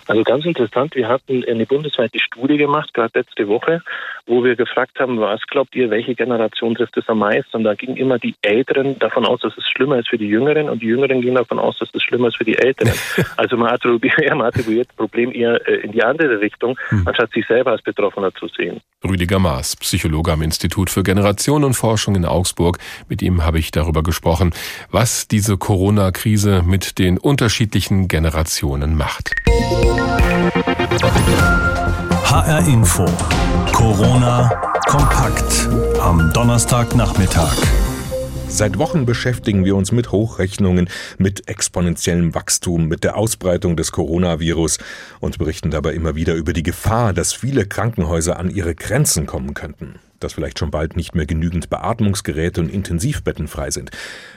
Also 0.07 0.25
ganz 0.25 0.45
interessant, 0.45 0.95
wir 0.95 1.09
hatten 1.09 1.45
eine 1.45 1.67
bundesweite 1.67 2.19
Studie 2.19 2.57
gemacht, 2.57 2.93
gerade 2.95 3.19
letzte 3.19 3.49
Woche, 3.49 3.83
wo 4.27 4.45
wir 4.45 4.57
gefragt 4.57 4.99
haben, 4.99 5.21
was 5.21 5.41
glaubt 5.47 5.75
ihr, 5.75 5.91
welche 5.91 6.15
Generation 6.15 6.75
trifft 6.75 6.97
es 6.97 7.09
am 7.09 7.19
meisten? 7.19 7.59
Und 7.59 7.65
da 7.65 7.75
gingen 7.75 7.97
immer 7.97 8.19
die 8.19 8.35
Älteren 8.43 8.99
davon 8.99 9.25
aus, 9.25 9.41
dass 9.41 9.57
es 9.57 9.65
schlimmer 9.69 9.99
ist 9.99 10.09
für 10.09 10.19
die 10.19 10.29
Jüngeren 10.29 10.69
und 10.69 10.83
die 10.83 10.87
Jüngeren 10.87 11.21
gingen 11.21 11.37
davon 11.37 11.59
aus, 11.59 11.79
dass 11.79 11.89
es 11.93 12.03
schlimmer 12.03 12.29
ist 12.29 12.37
für 12.37 12.45
die 12.45 12.59
Älteren. 12.59 12.93
also 13.37 13.57
man 13.57 13.71
attribuiert, 13.71 14.17
man 14.31 14.43
attribuiert 14.43 14.89
das 14.89 14.97
Problem 14.97 15.33
eher 15.33 15.67
äh, 15.67 15.77
in 15.81 15.93
die 15.93 16.03
andere 16.03 16.41
Richtung, 16.41 16.79
hm. 16.89 17.07
anstatt 17.07 17.33
sich 17.33 17.47
selber 17.47 17.73
als 17.73 17.83
Betroffener 17.83 18.33
zu 18.35 18.49
sehen. 18.49 18.81
Rüdiger 19.03 19.39
Maas, 19.39 19.77
Psychologe 19.77 20.33
am 20.33 20.43
Institut 20.43 20.91
für 20.91 21.03
Generationenforschung 21.03 22.17
in 22.17 22.27
Augsburg. 22.27 22.79
Mit 23.09 23.23
ihm 23.23 23.45
habe 23.45 23.59
ich 23.59 23.71
darüber 23.71 24.03
gesprochen, 24.03 24.53
was 24.91 25.27
diese 25.27 25.57
Corona-Krise 25.57 26.63
mit 26.67 26.99
den 26.99 27.17
unterschiedlichen 27.17 28.09
Generationen 28.09 28.97
macht. 28.97 29.31
HR 32.25 32.67
Info. 32.67 33.05
Corona 33.73 34.51
kompakt 34.87 35.69
am 36.01 36.33
Donnerstagnachmittag. 36.33 37.57
Seit 38.49 38.79
Wochen 38.79 39.07
beschäftigen 39.07 39.65
wir 39.65 39.77
uns 39.77 39.93
mit 39.93 40.11
Hochrechnungen, 40.11 40.89
mit 41.19 41.49
exponentiellem 41.49 42.35
Wachstum, 42.35 42.89
mit 42.89 43.05
der 43.05 43.17
Ausbreitung 43.17 43.77
des 43.77 43.93
Coronavirus 43.93 44.79
und 45.21 45.39
berichten 45.39 45.71
dabei 45.71 45.93
immer 45.93 46.17
wieder 46.17 46.35
über 46.35 46.53
die 46.53 46.65
Gefahr, 46.65 47.13
dass 47.13 47.33
viele 47.33 47.67
Krankenhäuser 47.67 48.39
an 48.39 48.51
ihre 48.51 48.75
Grenzen 48.75 49.27
kommen 49.27 49.55
könnten 49.55 50.01
dass 50.21 50.35
vielleicht 50.35 50.59
schon 50.59 50.71
bald 50.71 50.97
nicht 50.97 51.15
mehr 51.15 51.27
genügend 51.27 51.71
Beatmungsgeräte 51.71 52.61
und 52.61 52.69
Intensivbetten 52.69 53.49
frei 53.49 53.71
sind. 53.71 53.91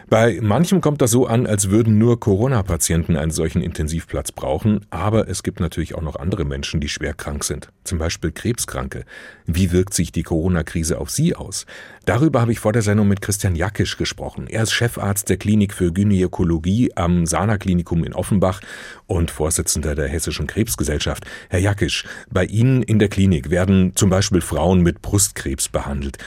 Bei 0.10 0.40
manchem 0.42 0.82
kommt 0.82 1.02
das 1.02 1.12
so 1.12 1.28
an, 1.28 1.48
als 1.48 1.70
würden 1.70 1.98
nur 1.98 2.20
Corona-Patienten 2.20 3.16
einen 3.16 3.32
solchen 3.32 3.62
Intensivplatz 3.62 4.32
brauchen, 4.32 4.86
aber 4.90 5.28
es 5.28 5.44
gibt 5.44 5.60
natürlich 5.60 5.96
auch 5.96 6.02
noch 6.02 6.16
andere 6.18 6.46
Menschen, 6.46 6.80
die 6.80 6.90
schwer 6.90 7.14
krank 7.14 7.44
sind, 7.44 7.70
zum 7.84 7.98
Beispiel 7.98 8.32
Krebskranke. 8.32 9.06
Wie 9.46 9.72
wirkt 9.72 9.94
sich 9.94 10.12
die 10.12 10.24
Corona-Krise 10.24 11.00
auf 11.00 11.10
sie 11.10 11.36
aus? 11.36 11.66
Darüber 12.06 12.42
habe 12.42 12.52
ich 12.52 12.60
vor 12.60 12.74
der 12.74 12.82
Sendung 12.82 13.08
mit 13.08 13.22
Christian 13.22 13.56
Jackisch 13.56 13.98
gesprochen. 13.98 14.48
Er 14.48 14.64
ist 14.64 14.74
Chefarzt 14.74 15.30
der 15.30 15.38
Klinik 15.38 15.74
für 15.74 15.94
Gynäkologie 15.94 16.92
am 16.96 17.26
Sana 17.26 17.58
Klinikum 17.58 18.04
in 18.04 18.14
Offenbach 18.14 18.60
und 19.08 19.32
Vorsitzender 19.32 19.96
der 19.96 20.10
Hessischen 20.10 20.48
Krebsgesellschaft. 20.48 21.26
Herr 21.50 21.60
Jackisch, 21.60 22.06
bei 22.30 22.46
Ihnen 22.46 22.84
in 22.84 23.00
der 23.00 23.08
Klinik 23.08 23.50
werden 23.50 23.96
zum 23.96 24.10
Beispiel 24.10 24.42
Frauen 24.42 24.82
mit 24.82 25.02
Brustkrebs 25.02 25.70
behandelt. 25.74 26.18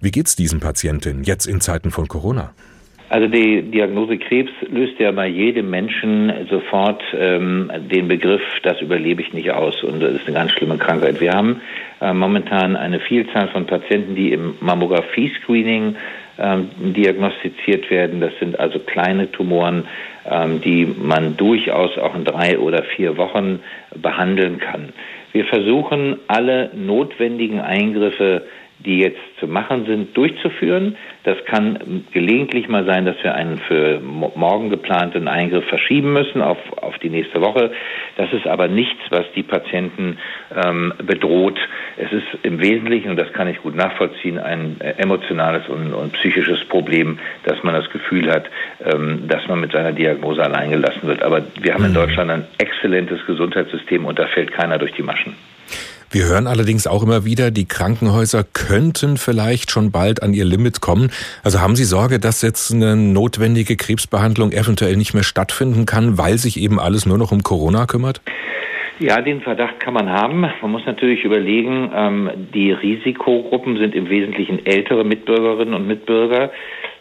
Wie 0.00 0.10
geht's 0.10 0.34
diesen 0.34 0.60
Patientinnen 0.60 1.24
jetzt 1.24 1.46
in 1.46 1.60
Zeiten 1.60 1.90
von 1.90 2.08
Corona? 2.08 2.54
Also 3.12 3.28
die 3.28 3.60
Diagnose 3.60 4.16
Krebs 4.16 4.50
löst 4.70 4.98
ja 4.98 5.12
bei 5.12 5.26
jedem 5.26 5.68
Menschen 5.68 6.32
sofort 6.48 7.02
ähm, 7.14 7.70
den 7.92 8.08
Begriff, 8.08 8.40
das 8.62 8.80
überlebe 8.80 9.20
ich 9.20 9.34
nicht 9.34 9.50
aus 9.50 9.84
und 9.84 10.00
das 10.00 10.14
ist 10.14 10.26
eine 10.26 10.34
ganz 10.34 10.52
schlimme 10.52 10.78
Krankheit. 10.78 11.20
Wir 11.20 11.32
haben 11.32 11.60
äh, 12.00 12.14
momentan 12.14 12.74
eine 12.74 13.00
Vielzahl 13.00 13.48
von 13.48 13.66
Patienten, 13.66 14.14
die 14.14 14.32
im 14.32 14.54
Mammographie-Screening 14.60 15.96
ähm, 16.38 16.70
diagnostiziert 16.94 17.90
werden. 17.90 18.22
Das 18.22 18.32
sind 18.40 18.58
also 18.58 18.78
kleine 18.78 19.30
Tumoren, 19.30 19.84
ähm, 20.24 20.62
die 20.62 20.86
man 20.86 21.36
durchaus 21.36 21.98
auch 21.98 22.14
in 22.14 22.24
drei 22.24 22.58
oder 22.58 22.82
vier 22.96 23.18
Wochen 23.18 23.60
behandeln 23.94 24.58
kann. 24.58 24.94
Wir 25.32 25.44
versuchen 25.44 26.16
alle 26.28 26.70
notwendigen 26.74 27.60
Eingriffe 27.60 28.46
die 28.84 28.98
jetzt 28.98 29.20
zu 29.38 29.46
machen 29.46 29.86
sind, 29.86 30.16
durchzuführen. 30.16 30.96
Das 31.24 31.36
kann 31.44 32.04
gelegentlich 32.12 32.68
mal 32.68 32.84
sein, 32.84 33.04
dass 33.04 33.16
wir 33.22 33.34
einen 33.34 33.58
für 33.58 34.00
morgen 34.00 34.70
geplanten 34.70 35.28
Eingriff 35.28 35.64
verschieben 35.66 36.12
müssen 36.12 36.42
auf, 36.42 36.58
auf 36.76 36.98
die 36.98 37.10
nächste 37.10 37.40
Woche. 37.40 37.72
Das 38.16 38.32
ist 38.32 38.46
aber 38.46 38.68
nichts, 38.68 39.00
was 39.10 39.24
die 39.34 39.42
Patienten 39.42 40.18
ähm, 40.64 40.92
bedroht. 40.98 41.58
Es 41.96 42.12
ist 42.12 42.26
im 42.42 42.60
Wesentlichen, 42.60 43.10
und 43.10 43.16
das 43.16 43.32
kann 43.32 43.48
ich 43.48 43.62
gut 43.62 43.74
nachvollziehen, 43.74 44.38
ein 44.38 44.80
emotionales 44.80 45.68
und, 45.68 45.92
und 45.92 46.12
psychisches 46.14 46.64
Problem, 46.64 47.18
dass 47.44 47.62
man 47.62 47.74
das 47.74 47.88
Gefühl 47.90 48.30
hat, 48.30 48.50
ähm, 48.84 49.28
dass 49.28 49.46
man 49.48 49.60
mit 49.60 49.72
seiner 49.72 49.92
Diagnose 49.92 50.42
alleingelassen 50.42 51.02
wird. 51.02 51.22
Aber 51.22 51.42
wir 51.60 51.74
haben 51.74 51.84
in 51.84 51.90
mhm. 51.90 51.96
Deutschland 51.96 52.30
ein 52.30 52.44
exzellentes 52.58 53.24
Gesundheitssystem 53.26 54.04
und 54.04 54.18
da 54.18 54.26
fällt 54.26 54.52
keiner 54.52 54.78
durch 54.78 54.92
die 54.92 55.02
Maschen. 55.02 55.34
Wir 56.12 56.26
hören 56.26 56.46
allerdings 56.46 56.86
auch 56.86 57.02
immer 57.02 57.24
wieder, 57.24 57.50
die 57.50 57.66
Krankenhäuser 57.66 58.44
könnten 58.44 59.16
vielleicht 59.16 59.70
schon 59.70 59.90
bald 59.90 60.22
an 60.22 60.34
ihr 60.34 60.44
Limit 60.44 60.82
kommen. 60.82 61.10
Also 61.42 61.62
haben 61.62 61.74
Sie 61.74 61.84
Sorge, 61.84 62.18
dass 62.18 62.42
jetzt 62.42 62.70
eine 62.70 62.96
notwendige 62.96 63.76
Krebsbehandlung 63.76 64.52
eventuell 64.52 64.98
nicht 64.98 65.14
mehr 65.14 65.22
stattfinden 65.22 65.86
kann, 65.86 66.18
weil 66.18 66.36
sich 66.36 66.60
eben 66.60 66.78
alles 66.78 67.06
nur 67.06 67.16
noch 67.16 67.32
um 67.32 67.42
Corona 67.42 67.86
kümmert? 67.86 68.20
Ja, 68.98 69.22
den 69.22 69.40
Verdacht 69.40 69.80
kann 69.80 69.94
man 69.94 70.10
haben. 70.10 70.40
Man 70.40 70.70
muss 70.70 70.84
natürlich 70.84 71.24
überlegen, 71.24 71.90
ähm, 71.94 72.30
die 72.52 72.72
Risikogruppen 72.72 73.78
sind 73.78 73.94
im 73.94 74.10
Wesentlichen 74.10 74.66
ältere 74.66 75.04
Mitbürgerinnen 75.04 75.72
und 75.72 75.86
Mitbürger. 75.86 76.50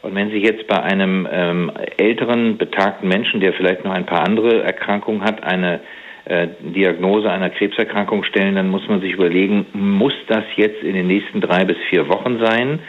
Und 0.04 0.16
wenn 0.16 0.30
Sie 0.32 0.38
jetzt 0.38 0.68
bei 0.68 0.82
einem 0.82 1.28
ähm, 1.30 1.70
älteren, 1.98 2.58
betagten 2.58 3.10
Menschen, 3.10 3.42
der 3.42 3.52
vielleicht 3.52 3.84
noch 3.84 3.92
ein 3.92 4.06
paar 4.06 4.24
andere 4.24 4.64
Erkrankungen 4.64 5.22
hat, 5.22 5.44
eine 5.44 5.82
Diagnose 6.26 7.32
einer 7.32 7.50
Krebserkrankung 7.50 8.24
stellen, 8.24 8.56
dann 8.56 8.70
muss 8.70 8.88
man 8.88 9.02
sich 9.02 9.14
überlegen, 9.14 9.66
muss 9.74 10.14
das 10.28 10.44
jetzt 10.56 10.84
in 10.84 10.94
den 10.94 11.08
nächsten 11.08 11.42
drei 11.42 11.66
bis 11.66 11.78
vier 11.90 12.08
Wochen 12.10 12.40
sein? 12.40 12.80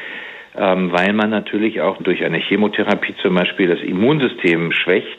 ähm, 0.56 0.92
weil 0.92 1.12
man 1.12 1.30
natürlich 1.30 1.80
auch 1.80 1.96
durch 1.98 2.24
eine 2.24 2.38
Chemotherapie 2.38 3.14
zum 3.22 3.34
Beispiel 3.34 3.68
das 3.68 3.80
Immunsystem 3.80 4.72
schwächt 4.72 5.18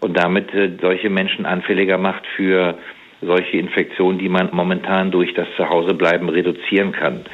und 0.00 0.16
damit 0.16 0.52
äh, 0.54 0.70
solche 0.80 1.10
Menschen 1.10 1.46
anfälliger 1.46 1.98
macht 1.98 2.26
für 2.36 2.78
solche 3.20 3.58
Infektionen, 3.58 4.18
die 4.18 4.28
man 4.28 4.48
momentan 4.52 5.10
durch 5.10 5.34
das 5.34 5.46
Zuhausebleiben 5.56 6.28
reduzieren 6.28 6.92
kann. 6.92 7.24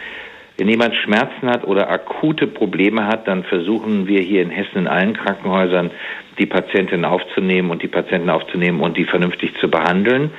Wenn 0.59 0.69
jemand 0.69 0.97
Schmerzen 0.97 1.49
hat 1.49 1.65
oder 1.65 1.89
akute 1.89 2.49
Probleme 2.49 3.07
hat, 3.07 3.29
dann 3.29 3.45
versuchen 3.45 4.09
wir 4.09 4.21
hier 4.21 4.43
in 4.43 4.51
Hessen 4.51 4.79
in 4.79 4.89
allen 4.89 5.15
Krankenhäusern 5.15 5.93
die 6.39 6.47
Patienten 6.47 7.05
aufzunehmen 7.05 7.71
und 7.71 7.83
die 7.83 7.89
Patienten 7.89 8.31
aufzunehmen 8.31 8.81
und 8.81 8.97
die 8.97 9.05
vernünftig 9.05 9.55
zu 9.61 9.69
behandeln. 9.69 10.31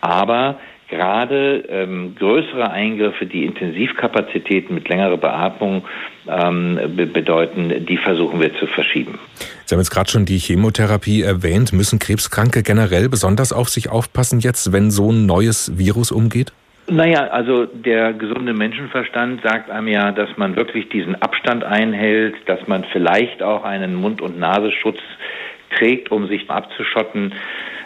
Aber 0.00 0.58
gerade 0.88 1.64
ähm, 1.68 2.14
größere 2.18 2.70
Eingriffe, 2.70 3.26
die 3.26 3.44
Intensivkapazitäten 3.44 4.74
mit 4.74 4.88
längerer 4.88 5.16
Beatmung 5.16 5.84
ähm, 6.28 6.78
be 6.96 7.06
bedeuten, 7.06 7.86
die 7.86 7.96
versuchen 7.96 8.40
wir 8.40 8.54
zu 8.56 8.66
verschieben. 8.66 9.18
Sie 9.64 9.74
haben 9.74 9.80
jetzt 9.80 9.90
gerade 9.90 10.10
schon 10.10 10.26
die 10.26 10.38
Chemotherapie 10.38 11.22
erwähnt. 11.22 11.72
Müssen 11.72 11.98
Krebskranke 11.98 12.62
generell 12.62 13.08
besonders 13.08 13.52
auf 13.52 13.68
sich 13.68 13.90
aufpassen 13.90 14.40
jetzt, 14.40 14.72
wenn 14.72 14.90
so 14.90 15.10
ein 15.10 15.26
neues 15.26 15.76
Virus 15.76 16.12
umgeht? 16.12 16.52
Naja, 16.88 17.26
also 17.28 17.66
der 17.66 18.12
gesunde 18.12 18.54
Menschenverstand 18.54 19.42
sagt 19.42 19.70
einem 19.70 19.88
ja, 19.88 20.12
dass 20.12 20.28
man 20.36 20.54
wirklich 20.54 20.88
diesen 20.88 21.20
Abstand 21.20 21.64
einhält, 21.64 22.36
dass 22.46 22.68
man 22.68 22.84
vielleicht 22.92 23.42
auch 23.42 23.64
einen 23.64 23.96
Mund- 23.96 24.22
und 24.22 24.38
Nasenschutz 24.38 25.00
trägt, 25.70 26.10
um 26.10 26.28
sich 26.28 26.50
abzuschotten. 26.50 27.32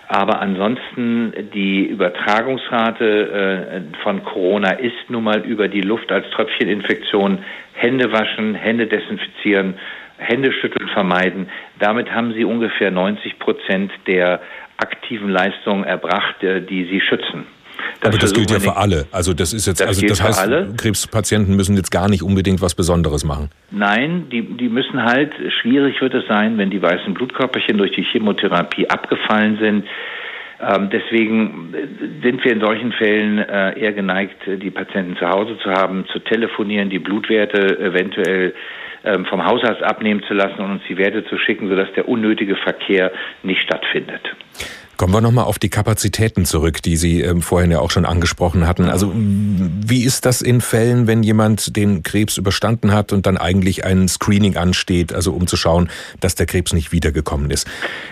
Aber 0.08 0.40
ansonsten 0.40 1.32
die 1.54 1.84
Übertragungsrate 1.84 3.84
äh, 3.94 3.96
von 4.02 4.24
Corona 4.24 4.72
ist 4.72 5.08
nun 5.08 5.22
mal 5.22 5.46
über 5.46 5.68
die 5.68 5.82
Luft 5.82 6.10
als 6.10 6.28
Tröpfcheninfektion. 6.30 7.38
Hände 7.74 8.10
waschen, 8.10 8.56
Hände 8.56 8.88
desinfizieren, 8.88 9.74
Hände 10.18 10.52
schütteln 10.52 10.88
vermeiden. 10.88 11.48
Damit 11.78 12.12
haben 12.12 12.34
sie 12.34 12.44
ungefähr 12.44 12.90
90 12.90 13.38
Prozent 13.38 13.92
der 14.08 14.40
aktiven 14.78 15.30
Leistungen 15.30 15.84
erbracht, 15.84 16.42
äh, 16.42 16.60
die 16.60 16.86
sie 16.86 17.00
schützen. 17.00 17.46
Das 18.00 18.08
Aber 18.08 18.18
das 18.18 18.32
gilt 18.32 18.50
ja 18.50 18.60
für 18.60 18.76
alle. 18.76 19.06
Also 19.12 19.34
das 19.34 19.52
ist 19.52 19.66
jetzt, 19.66 19.80
das 19.80 19.88
also 19.88 20.06
das 20.06 20.22
heißt, 20.22 20.40
alle. 20.40 20.72
Krebspatienten 20.76 21.56
müssen 21.56 21.76
jetzt 21.76 21.90
gar 21.90 22.08
nicht 22.08 22.22
unbedingt 22.22 22.62
was 22.62 22.74
Besonderes 22.74 23.24
machen. 23.24 23.50
Nein, 23.70 24.26
die, 24.30 24.42
die 24.42 24.68
müssen 24.68 25.02
halt, 25.02 25.32
schwierig 25.60 26.00
wird 26.00 26.14
es 26.14 26.26
sein, 26.26 26.58
wenn 26.58 26.70
die 26.70 26.80
weißen 26.80 27.14
Blutkörperchen 27.14 27.78
durch 27.78 27.92
die 27.92 28.02
Chemotherapie 28.02 28.88
abgefallen 28.88 29.58
sind. 29.60 29.86
Ähm, 30.60 30.90
deswegen 30.90 31.74
sind 32.22 32.44
wir 32.44 32.52
in 32.52 32.60
solchen 32.60 32.92
Fällen 32.92 33.38
äh, 33.38 33.78
eher 33.78 33.92
geneigt, 33.92 34.42
die 34.46 34.70
Patienten 34.70 35.16
zu 35.16 35.28
Hause 35.28 35.56
zu 35.62 35.70
haben, 35.70 36.04
zu 36.12 36.18
telefonieren, 36.18 36.90
die 36.90 36.98
Blutwerte 36.98 37.78
eventuell 37.78 38.54
ähm, 39.04 39.24
vom 39.24 39.44
Hausarzt 39.44 39.82
abnehmen 39.82 40.22
zu 40.28 40.34
lassen 40.34 40.60
und 40.60 40.72
uns 40.72 40.82
die 40.88 40.98
Werte 40.98 41.24
zu 41.24 41.38
schicken, 41.38 41.68
sodass 41.70 41.90
der 41.94 42.08
unnötige 42.08 42.56
Verkehr 42.56 43.10
nicht 43.42 43.62
stattfindet. 43.62 44.20
Kommen 45.00 45.14
wir 45.14 45.22
nochmal 45.22 45.46
auf 45.46 45.58
die 45.58 45.70
Kapazitäten 45.70 46.44
zurück, 46.44 46.82
die 46.82 46.98
Sie 46.98 47.22
ähm, 47.22 47.40
vorhin 47.40 47.70
ja 47.70 47.78
auch 47.78 47.90
schon 47.90 48.04
angesprochen 48.04 48.66
hatten. 48.66 48.90
Also 48.90 49.10
wie 49.14 50.04
ist 50.04 50.26
das 50.26 50.42
in 50.42 50.60
Fällen, 50.60 51.06
wenn 51.06 51.22
jemand 51.22 51.74
den 51.74 52.02
Krebs 52.02 52.36
überstanden 52.36 52.92
hat 52.92 53.10
und 53.14 53.24
dann 53.24 53.38
eigentlich 53.38 53.86
ein 53.86 54.08
Screening 54.08 54.58
ansteht, 54.58 55.14
also 55.14 55.32
um 55.32 55.46
zu 55.46 55.56
schauen, 55.56 55.88
dass 56.20 56.34
der 56.34 56.44
Krebs 56.44 56.74
nicht 56.74 56.92
wiedergekommen 56.92 57.50
ist? 57.50 57.66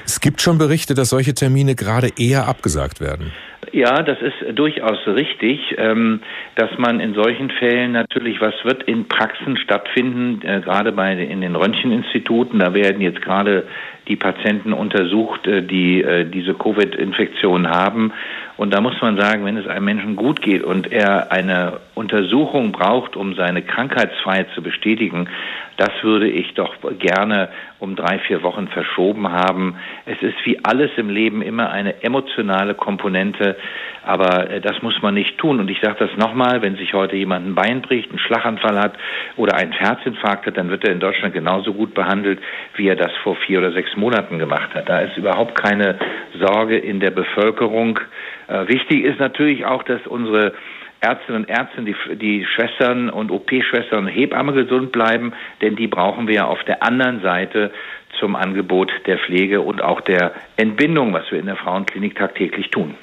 Es 0.07 0.20
gibt 0.20 0.40
schon 0.40 0.57
Berichte, 0.57 0.94
dass 0.94 1.11
solche 1.11 1.35
Termine 1.35 1.74
gerade 1.74 2.11
eher 2.16 2.48
abgesagt 2.48 3.01
werden. 3.01 3.33
Ja, 3.73 4.03
das 4.03 4.18
ist 4.23 4.59
durchaus 4.59 5.07
richtig, 5.07 5.75
ähm, 5.79 6.21
dass 6.55 6.71
man 6.79 7.01
in 7.01 7.14
solchen 7.14 7.51
Fällen 7.51 7.92
natürlich, 7.92 8.40
was 8.40 8.55
wird 8.64 8.85
in 8.85 9.09
Praxen 9.09 9.57
stattfinden, 9.57 10.40
äh, 10.47 10.61
gerade 10.61 10.92
bei 10.92 11.12
in 11.12 11.40
den 11.40 11.57
Röntgeninstituten, 11.57 12.61
da 12.61 12.73
werden 12.73 13.01
jetzt 13.01 13.21
gerade 13.21 13.64
die 14.07 14.16
Patienten 14.16 14.73
untersucht, 14.73 15.47
äh, 15.47 15.62
die 15.62 16.03
äh, 16.03 16.25
diese 16.25 16.55
Covid-Infektion 16.55 17.68
haben. 17.68 18.12
Und 18.59 18.75
da 18.75 18.81
muss 18.81 19.01
man 19.01 19.16
sagen, 19.16 19.44
wenn 19.44 19.57
es 19.57 19.68
einem 19.68 19.85
Menschen 19.85 20.16
gut 20.16 20.42
geht 20.42 20.64
und 20.64 20.90
er 20.90 21.31
eine 21.31 21.79
Untersuchung 21.94 22.73
braucht, 22.73 23.14
um 23.14 23.35
seine 23.35 23.62
Krankheitsfreiheit 23.62 24.49
zu 24.53 24.62
bestätigen, 24.62 25.29
das 25.77 25.90
würde 26.03 26.29
ich 26.29 26.55
doch 26.55 26.75
gerne 26.99 27.51
um 27.79 27.94
drei, 27.94 28.18
vier 28.18 28.42
Wochen 28.42 28.66
verschoben 28.66 29.31
haben. 29.31 29.77
Es 30.07 30.21
ist 30.23 30.35
wie 30.44 30.59
alles 30.64 30.90
im 30.97 31.09
Leben 31.09 31.40
immer 31.40 31.71
eine 31.71 32.03
emotionale 32.03 32.75
Komponente, 32.75 33.57
aber 34.05 34.51
äh, 34.51 34.61
das 34.61 34.83
muss 34.83 35.01
man 35.03 35.14
nicht 35.14 35.38
tun. 35.38 35.61
Und 35.61 35.71
ich 35.71 35.81
sage 35.81 35.97
das 36.01 36.16
nochmal, 36.16 36.61
wenn 36.61 36.75
sich 36.75 36.94
heute 36.94 37.14
jemand 37.14 37.47
ein 37.47 37.55
Bein 37.55 37.81
bricht, 37.81 38.11
einen 38.11 38.18
Schlaganfall 38.18 38.77
hat 38.77 38.94
oder 39.37 39.55
einen 39.55 39.71
Herzinfarkt 39.71 40.47
hat, 40.47 40.57
dann 40.57 40.68
wird 40.68 40.83
er 40.83 40.92
in 40.92 40.99
Deutschland 40.99 41.33
genauso 41.33 41.73
gut 41.73 41.94
behandelt, 41.94 42.40
wie 42.75 42.88
er 42.88 42.97
das 42.97 43.12
vor 43.23 43.37
vier 43.37 43.61
oder 43.61 43.71
sechs 43.71 43.94
Monaten 43.97 44.40
gemacht 44.40 44.75
hat. 44.75 44.88
Da 44.88 44.99
ist 44.99 45.16
überhaupt 45.16 45.55
keine 45.55 45.97
Sorge 46.40 46.77
in 46.77 46.99
der 46.99 47.12
Bevölkerung. 47.12 48.01
Äh, 48.49 48.69
wichtig 48.69 49.05
ist 49.05 49.21
natürlich 49.21 49.65
auch, 49.65 49.83
dass 49.83 50.07
unsere 50.07 50.55
Ärztinnen 51.01 51.43
und 51.43 51.49
Ärzte, 51.49 51.83
die, 51.83 51.95
die 52.17 52.45
Schwestern 52.45 53.09
und 53.09 53.31
OP-Schwestern 53.31 54.07
und 54.07 54.09
Hebamme 54.09 54.53
gesund 54.53 54.91
bleiben, 54.91 55.33
denn 55.61 55.77
die 55.77 55.87
brauchen 55.87 56.27
wir 56.27 56.35
ja 56.35 56.45
auf 56.47 56.65
der 56.65 56.83
anderen 56.83 57.21
Seite 57.21 57.71
zum 58.19 58.35
Angebot 58.35 58.91
der 59.07 59.19
Pflege 59.19 59.61
und 59.61 59.81
auch 59.83 60.01
der 60.01 60.33
Entbindung, 60.57 61.13
was 61.13 61.31
wir 61.31 61.39
in 61.39 61.47
der 61.47 61.57
Frauenklinik 61.57 62.17
tagtäglich 62.17 62.71
tun. 62.71 62.95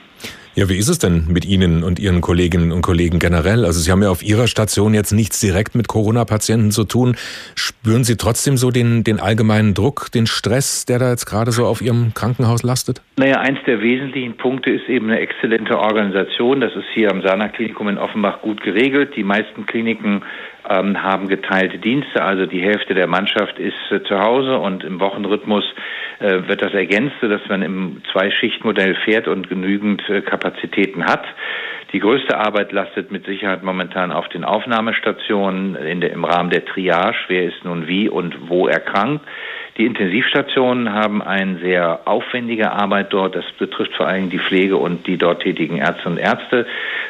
Ja, 0.57 0.69
wie 0.69 0.77
ist 0.77 0.87
es 0.87 0.99
denn 0.99 1.25
mit 1.27 1.43
Ihnen 1.43 1.83
und 1.83 1.99
Ihren 1.99 2.21
Kolleginnen 2.21 2.71
und 2.71 2.81
Kollegen 2.81 3.19
generell? 3.19 3.65
Also 3.65 3.81
Sie 3.81 3.91
haben 3.91 4.01
ja 4.01 4.09
auf 4.09 4.23
Ihrer 4.23 4.47
Station 4.47 4.93
jetzt 4.93 5.11
nichts 5.11 5.41
direkt 5.41 5.75
mit 5.75 5.89
Corona-Patienten 5.89 6.71
zu 6.71 6.85
tun. 6.85 7.17
Spüren 7.55 8.05
Sie 8.05 8.15
trotzdem 8.15 8.55
so 8.55 8.71
den, 8.71 9.03
den 9.03 9.19
allgemeinen 9.19 9.73
Druck, 9.73 10.09
den 10.13 10.27
Stress, 10.27 10.85
der 10.85 10.97
da 10.97 11.09
jetzt 11.09 11.25
gerade 11.25 11.51
so 11.51 11.65
auf 11.65 11.81
Ihrem 11.81 12.13
Krankenhaus 12.13 12.63
lastet? 12.63 13.01
Naja, 13.17 13.41
eins 13.41 13.59
der 13.67 13.81
wesentlichen 13.81 14.37
Punkte 14.37 14.69
ist 14.69 14.87
eben 14.87 15.09
eine 15.09 15.19
exzellente 15.19 15.77
Organisation. 15.77 16.61
Das 16.61 16.73
ist 16.73 16.87
hier 16.93 17.11
am 17.11 17.21
Sana-Klinikum 17.21 17.89
in 17.89 17.97
Offenbach 17.97 18.39
gut 18.41 18.63
geregelt. 18.63 19.13
Die 19.17 19.25
meisten 19.25 19.65
Kliniken 19.65 20.23
ähm, 20.69 21.01
haben 21.01 21.27
geteilte 21.27 21.77
Dienste, 21.77 22.23
also 22.23 22.45
die 22.45 22.61
Hälfte 22.61 22.93
der 22.93 23.07
Mannschaft 23.07 23.59
ist 23.59 23.91
äh, 23.91 24.03
zu 24.03 24.19
Hause 24.19 24.57
und 24.57 24.83
im 24.83 24.99
Wochenrhythmus 24.99 25.63
äh, 26.19 26.47
wird 26.47 26.61
das 26.61 26.73
ergänzt, 26.73 27.15
dass 27.21 27.41
man 27.49 27.61
im 27.61 28.01
Zwei-Schicht-Modell 28.11 28.95
fährt 29.03 29.27
und 29.27 29.49
genügend 29.49 30.07
äh, 30.09 30.21
Kapazitäten 30.21 31.05
hat. 31.05 31.25
Die 31.91 31.99
größte 31.99 32.37
Arbeit 32.37 32.71
lastet 32.71 33.11
mit 33.11 33.25
Sicherheit 33.25 33.63
momentan 33.63 34.11
auf 34.11 34.27
den 34.29 34.43
Aufnahmestationen 34.43 35.75
in 35.75 36.01
der, 36.01 36.11
im 36.11 36.25
Rahmen 36.25 36.49
der 36.49 36.65
Triage. 36.65 37.17
Wer 37.27 37.43
ist 37.43 37.63
nun 37.63 37.87
wie 37.87 38.09
und 38.09 38.49
wo 38.49 38.67
erkrankt? 38.67 39.23
Die 39.77 39.85
Intensivstationen 39.85 40.93
haben 40.93 41.21
eine 41.21 41.59
sehr 41.59 42.01
aufwendige 42.05 42.71
Arbeit 42.71 43.11
dort. 43.11 43.35
Das 43.35 43.45
betrifft 43.59 43.93
vor 43.95 44.07
allem 44.07 44.29
die 44.29 44.39
Pflege 44.39 44.77
und 44.77 45.05
die 45.05 45.17
dort 45.17 45.41
tätigen 45.43 45.77
Ärzte 45.77 46.07
und 46.07 46.17
Ärzte. 46.17 46.65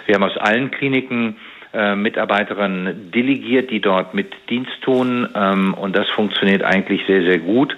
Wir 0.07 0.15
haben 0.15 0.23
aus 0.23 0.37
allen 0.37 0.71
Kliniken 0.71 1.37
äh, 1.75 1.95
Mitarbeiterinnen 1.95 3.11
delegiert, 3.11 3.69
die 3.71 3.81
dort 3.81 4.13
mit 4.13 4.33
Dienst 4.49 4.81
tun. 4.81 5.27
Ähm, 5.35 5.73
und 5.73 5.95
das 5.95 6.07
funktioniert 6.09 6.63
eigentlich 6.63 7.01
sehr, 7.07 7.23
sehr 7.23 7.39
gut 7.39 7.75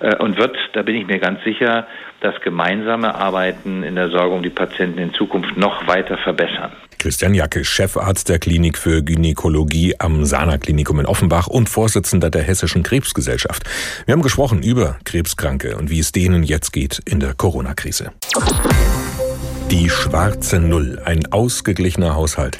äh, 0.00 0.16
und 0.16 0.36
wird, 0.38 0.56
da 0.72 0.82
bin 0.82 0.96
ich 0.96 1.06
mir 1.06 1.18
ganz 1.18 1.42
sicher, 1.44 1.86
das 2.20 2.40
gemeinsame 2.40 3.14
Arbeiten 3.14 3.82
in 3.82 3.94
der 3.94 4.10
Sorge 4.10 4.34
um 4.34 4.42
die 4.42 4.50
Patienten 4.50 4.98
in 4.98 5.14
Zukunft 5.14 5.56
noch 5.56 5.86
weiter 5.86 6.18
verbessern. 6.18 6.72
Christian 6.98 7.32
Jacke, 7.32 7.64
Chefarzt 7.64 8.28
der 8.28 8.40
Klinik 8.40 8.76
für 8.76 9.04
Gynäkologie 9.04 9.94
am 10.00 10.24
Sana-Klinikum 10.24 10.98
in 10.98 11.06
Offenbach 11.06 11.46
und 11.46 11.68
Vorsitzender 11.68 12.28
der 12.28 12.42
Hessischen 12.42 12.82
Krebsgesellschaft. 12.82 13.62
Wir 14.04 14.12
haben 14.12 14.22
gesprochen 14.22 14.64
über 14.64 14.98
Krebskranke 15.04 15.76
und 15.76 15.90
wie 15.90 16.00
es 16.00 16.10
denen 16.10 16.42
jetzt 16.42 16.72
geht 16.72 17.00
in 17.04 17.20
der 17.20 17.34
Corona-Krise. 17.34 18.10
Die 19.70 19.88
schwarze 19.90 20.58
Null, 20.58 21.00
ein 21.04 21.30
ausgeglichener 21.30 22.16
Haushalt. 22.16 22.58